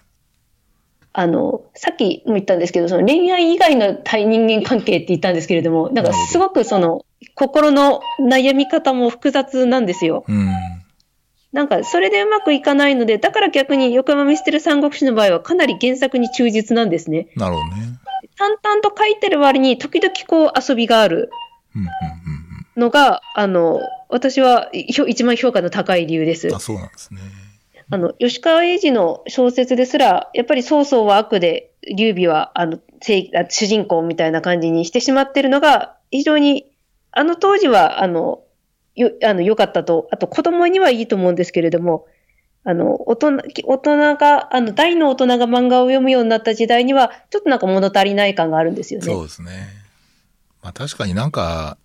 [1.20, 10.26] あの、さっきも言ったんですけど、その恋愛以外の対人間関係って言ったんですけれども、なんかすごくその、心の悩み方も複雑なんですよ。
[10.28, 10.48] うん。
[11.52, 17.30] なんか、それでうまくいかないので、だから逆に横浜ミステル三国志の場合はかなり原作に忠実なんですね。
[17.36, 18.00] なるほどね。
[18.38, 21.32] 淡々と書いてる割に時々こう遊びがある
[21.76, 21.88] うんうん
[22.80, 26.56] のが、あの、私は一番評価の高い理由ですうん。
[26.56, 26.60] あ、。
[26.60, 27.22] そうなんですね。
[27.90, 36.70] あの、吉川英治の小説ですら、やっぱり曹操は悪で、劉備は、あの、主人公みたいな感じにしてしまってるのが、非常に、
[37.12, 38.42] あの当時は、あの、
[38.96, 42.08] よ、あの、良かったと、あと子供にはいいと思うんですけれども、
[42.66, 49.06] あの、大人、大人が、あの、大の大人が漫画を読むようになった時代には、ちょっとなんか物足りない感があるんですよね。
[49.06, 49.70] そうですね。
[50.62, 51.78] まあ確かになんか、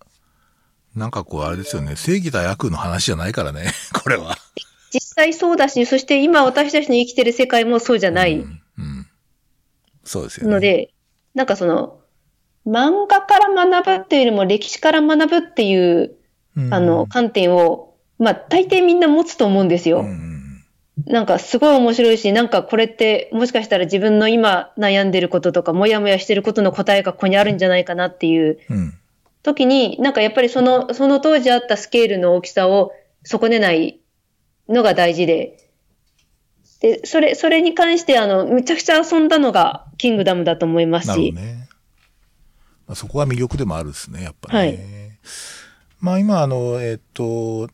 [0.95, 1.95] なんかこうあれですよね。
[1.95, 3.71] 正義対悪の話じゃないからね。
[4.03, 4.35] これは。
[4.93, 8.35] 実際そうだし、そして今私たちの生きてる世界もそうじゃない。
[8.35, 8.61] うん。
[8.77, 9.07] うん
[10.03, 10.53] そうですよね。
[10.53, 10.93] ので、
[11.33, 11.99] なんかその、
[12.67, 16.15] 漫画から学ぶっていうよりも歴史から学ぶっていう、
[16.55, 20.05] うんあの、観点を、まあ、大抵みんな持つと思うんですよ。
[21.07, 28.93] なんかすごい面白いし、なんかこれって、もしかしたら自分の今悩んでることとか、もやもやしてることの答えがここにあるんじゃないかなっていううん。
[29.41, 33.99] 時に、なんかやっぱりその、その当時あったスケールの大きさを損ねない
[34.69, 35.57] のが大事で、
[36.79, 41.69] で、それ、それに関して、あの、めちゃくちゃ遊んだのが、キングダムだと思いますしね。
[42.87, 44.59] まあ、そこが魅力でもあるですね、やっぱね。
[44.59, 44.79] はい
[46.03, 47.69] まあ今、あの、えっと、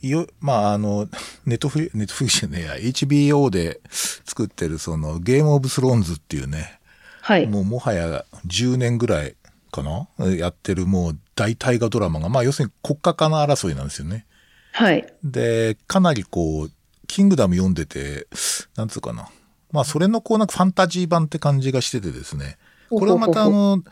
[0.00, 1.08] いよ、まああの、
[1.44, 6.80] ネットフリ、ネットフリじゃねえや、HBO で作ってるそのゲームオブスローンズっていうね、
[7.20, 7.46] はい。
[7.46, 9.36] もうもはや10年ぐらい
[9.70, 10.08] かな？
[10.34, 14.26] やってるもう大大河ドラマが、まあ要するに国家間の争いなんですよね。
[14.74, 15.06] はい。
[15.22, 16.70] で、かなりこう、
[17.06, 18.26] キングダム読んでて、
[18.74, 19.28] なんつうかな。
[19.70, 22.58] まあそれのこうなんかファンタジー版って感じがしててですね。
[22.90, 23.84] これはまたあの、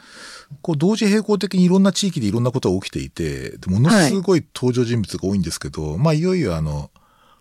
[0.60, 6.90] こう同時並行的にいろんな地域でいろんなことが起きていて、でものすごい登場人物が多いんですけど、まあいよいよあの、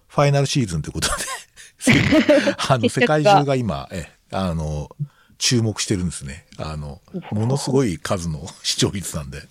[0.07, 4.95] ファイナルシーズンということで、 あの、世界中が今、え、あの、
[5.39, 6.45] 注目してるんですね。
[6.57, 9.41] あの、ものすごい数の視聴率なんで。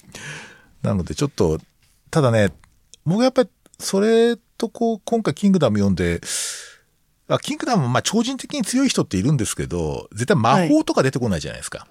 [0.83, 1.59] なのでちょっと、
[2.13, 2.53] ただね、
[3.05, 3.49] 僕やっぱり
[3.81, 6.21] それとこう、今回キングダム読んで、
[7.29, 11.87] あキングダム、まあ超人的に強い人っているんですけど、絶対魔法とか出てこないじゃないですか。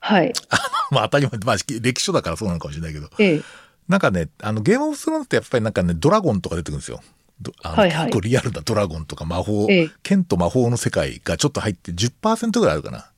[0.00, 0.32] はい。
[0.90, 3.08] まあ当たり前、まあ歴史書だからそうなのかもしれないけど。
[3.18, 3.42] ええ。
[3.88, 7.02] なんかね、あの、ゲームオブスローンってやっぱりなんかね、ドラゴンとか出てくるんですよ。
[7.40, 13.10] どあのはいはい結構リアルなドラゴンとか魔法、ええ剣と魔法の世界がちょっと入って10%ぐらいあるかな。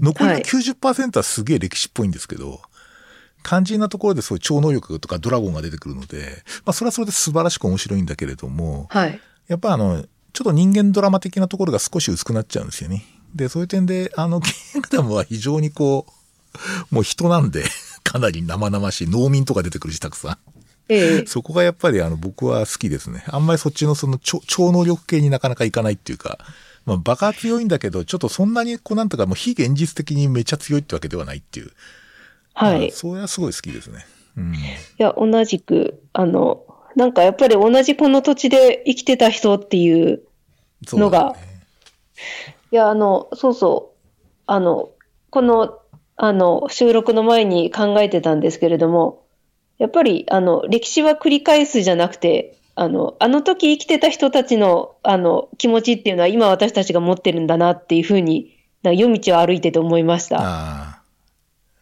[0.00, 2.60] 残りのはい90%はすげえ歴史っぽいんですけど、
[3.42, 9.20] 肝心なところでそういう超能力とかドラゴンが出てくるので、まあそれはそれで素晴らしく面白いんだけれども、はい。
[9.48, 13.04] やっぱあの、ちょっと人間ドラマ的なところが少し薄くなっちゃうんですよね。
[13.34, 16.06] で、そういう点で、あの、キングダムは非常にこ
[16.90, 17.64] う、もう人なんで、
[18.02, 20.38] かなり生々しい農民とか出てくるし、たくさん。
[20.88, 21.26] ええ。
[21.26, 23.24] そこがやっぱりあの僕は好きですね。
[23.28, 26.38] あんまりそっちのその超超能力系になかなかいかないっていうか、
[26.84, 31.70] まあバカ強いんだけど、ちょっとそんなにこうなんとかもう非現実的にめっちゃ強いってわけではないっていう。
[32.54, 32.88] はい。
[32.88, 34.06] いそれはすごい好きですね。
[34.36, 34.54] うん。
[34.98, 36.64] や、同じく、あの、
[36.96, 40.22] なんかやっぱり同じこの土地で生きてた人っていう、
[40.92, 41.36] のが
[42.72, 44.10] いや、あの、そうそう、
[44.46, 44.90] あの、
[45.30, 45.78] この、
[46.16, 49.24] あの、収録の前に考えてたんですけれども、
[49.78, 60.99] やっぱり、あの、歴史は繰り返すじゃなくて、あの、あの時生きてた人たちの、あの、気持ちっていうのは今私たちが持ってるんだなっていうふうに、な夜道を歩いてて思いました。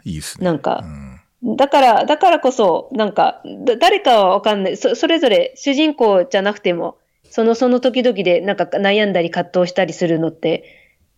[0.09, 0.45] いいですね。
[0.45, 1.09] なんかうん
[1.57, 4.77] だから、だからこそ、なんか、だ誰かはわかんない。
[4.77, 6.99] そ、それぞれ主人公じゃなくても、
[7.31, 10.65] そのその時々でなんか悩んだり葛藤したりするのって、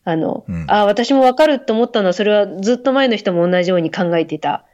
[0.05, 4.66] あの、うんあ私もわかると思ったのは、それはずっと前の人も同じように考えてた、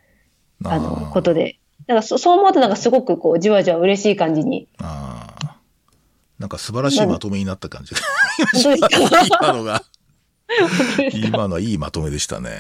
[0.65, 1.59] あの、ーことで。
[1.87, 4.67] なんかそそう思うとなんかすごくこう、じわじわ嬉しい感じに。
[4.79, 5.57] ああ。
[6.41, 8.01] なんか素晴らしいまとめになった感じが。
[9.41, 9.83] 今のが。
[11.15, 12.51] 今のはいいまとめでしたね。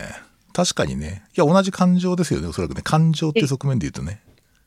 [0.56, 1.22] 確かにね。
[1.36, 2.46] いや、同じ感情ですよね。
[2.48, 2.80] おそらくね。
[2.80, 4.22] 感情って側面で言うとね。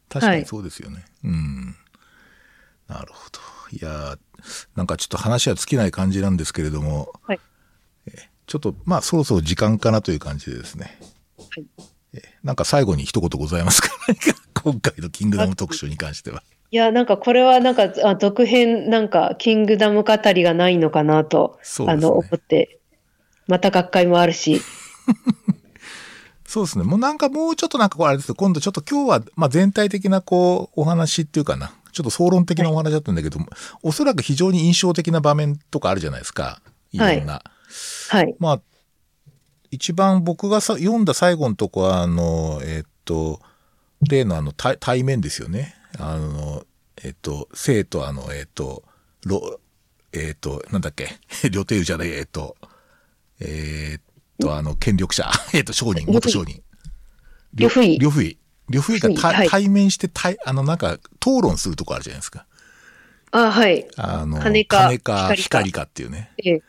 [0.08, 1.04] 確かにそうですよね。
[1.24, 1.76] うん。
[2.88, 3.40] なるほど。
[3.72, 4.18] いやー
[4.76, 7.40] なんかちょっと話は尽きない感じなんですけれども、はい。
[8.46, 11.00] ちょっと、まあ、そろそろ時間かなという感じでですね。
[11.38, 11.66] はい
[12.14, 13.90] えなんか最後に一言ございますか？
[14.62, 16.44] 今回のキングダム特集に関しては。
[16.70, 22.80] いや、なんかこれはなんか、あ続編、なんか、キングダム語りがないのかなと、ねあの、思って、
[23.48, 24.62] また学会もあるし、
[26.50, 26.84] そうですね。
[26.84, 28.34] もうなんかもうちょっとなんかこうあれですよ。
[28.34, 31.72] 今度ちょっと今日は、まあ全体的なこう、お話っていうかな。
[31.92, 33.46] ちょっと総論的なお話だったんだけども、
[33.84, 36.60] おそらく非常に印象的な場面とかあるじゃないですか。
[36.92, 37.44] いろんな。
[38.10, 38.36] はい。
[38.40, 38.62] まあ、
[39.70, 43.42] 一番僕がさ読んだ最後のとこは、あの、えっと、
[44.10, 45.76] 例のあの対対面ですよね。
[46.00, 46.64] あの、
[47.04, 48.82] えっと、生とあの、えっと、
[49.24, 49.60] ろ、
[50.14, 51.20] えっと、なんだっけ、
[51.52, 52.58] 両手じゃない、えっと、
[53.40, 54.02] えっ
[54.40, 56.62] と、あの、権力者、 えっと、商人、元商人。
[57.56, 58.38] 呂不韋呂不韋。
[58.70, 62.46] 呂不韋が対はい対面して対、あの、なんか、討論するとこあるじゃないですか。
[63.32, 63.88] あ、はい。
[63.98, 66.32] あの、金か金か光かっていうね。
[66.38, 66.64] ええ。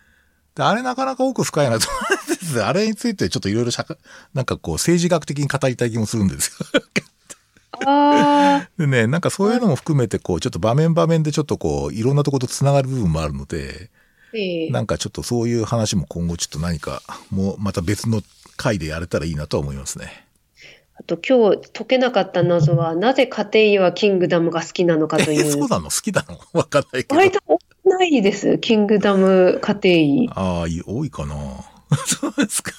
[0.54, 1.98] であれなかなか奥深いなと思
[2.28, 2.62] うんです。
[2.64, 3.70] あれについてちょっといろいろ
[4.34, 6.66] なんかこう政治学的に語りたい気もするんですよ。
[7.86, 13.99] ああ、でね、なんかそういうのも含めてこう、ちょっと場面場面でちょっとこう、いろんなところと繋がる部分もあるので、ええ。
[14.70, 18.22] なんかちょっとそういう話も今後ちょっと何か、もうまた別の
[18.56, 20.26] 回でやれたらいいなとは思いますね。
[20.94, 25.68] あと今日解けなかった謎は、なぜ家庭医はキングダムが好きなのかといえ、そうう。
[25.68, 25.84] なの？
[25.84, 26.38] 好きなの？
[26.52, 27.16] わかんないけど。
[27.16, 27.40] 割と
[27.84, 28.58] ないです。
[28.58, 30.30] キングダム家庭医。
[30.34, 31.34] ああ、多いかな。
[32.06, 32.72] そうですか。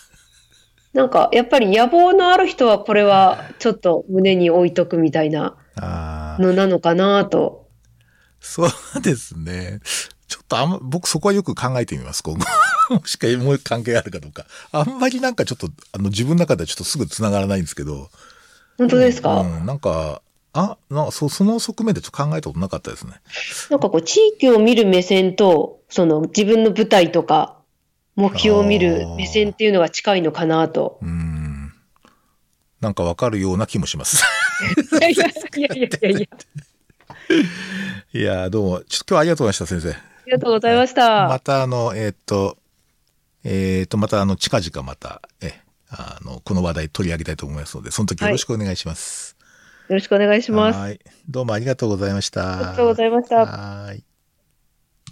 [0.94, 7.68] なんか、やっぱり野望のある人はこれはちょっと胸に置いとくみたいなああ、のなのかなと。
[8.40, 8.70] そう
[9.02, 9.80] ですね。
[10.32, 12.46] ちょっとあんま、僕そこはよく考えてみます、今後。
[12.96, 14.46] もしかもう関係あるかどうか。
[14.72, 18.10] あんまりなんかちょっと、あの、自分の中ではちょっとすぐ繋がらないんですけど。
[18.78, 20.22] 本当ですか、うん、なんか、
[20.54, 23.16] あ、なそその側面でちょっと考えたことなかったですね。
[23.70, 27.58] なんかこう、地域を見る目線と、その自分の舞台とか、
[28.16, 30.98] 目標を見る目線っていうのが近いのかなと。
[31.02, 31.74] うん。
[32.80, 34.24] なんかわかるような気もします。
[34.94, 36.28] いやいやいやいやいや。
[38.14, 40.11] いやーどうも、ちょっと今日はありがとうございました、先生。
[40.32, 41.28] ありがとうございました。
[41.28, 42.58] またあの、えーっと、
[43.44, 45.60] えーっと、またあの、近々また、え、
[45.90, 49.36] あの、この話題取り上げたいと思いますので、その時よろしくお願いします。
[49.90, 50.78] よろしくお願いします。
[50.78, 51.02] あはい。
[51.28, 52.60] どうもありがとうございました。
[52.60, 53.46] りがとうございました。
[53.46, 54.06] はい。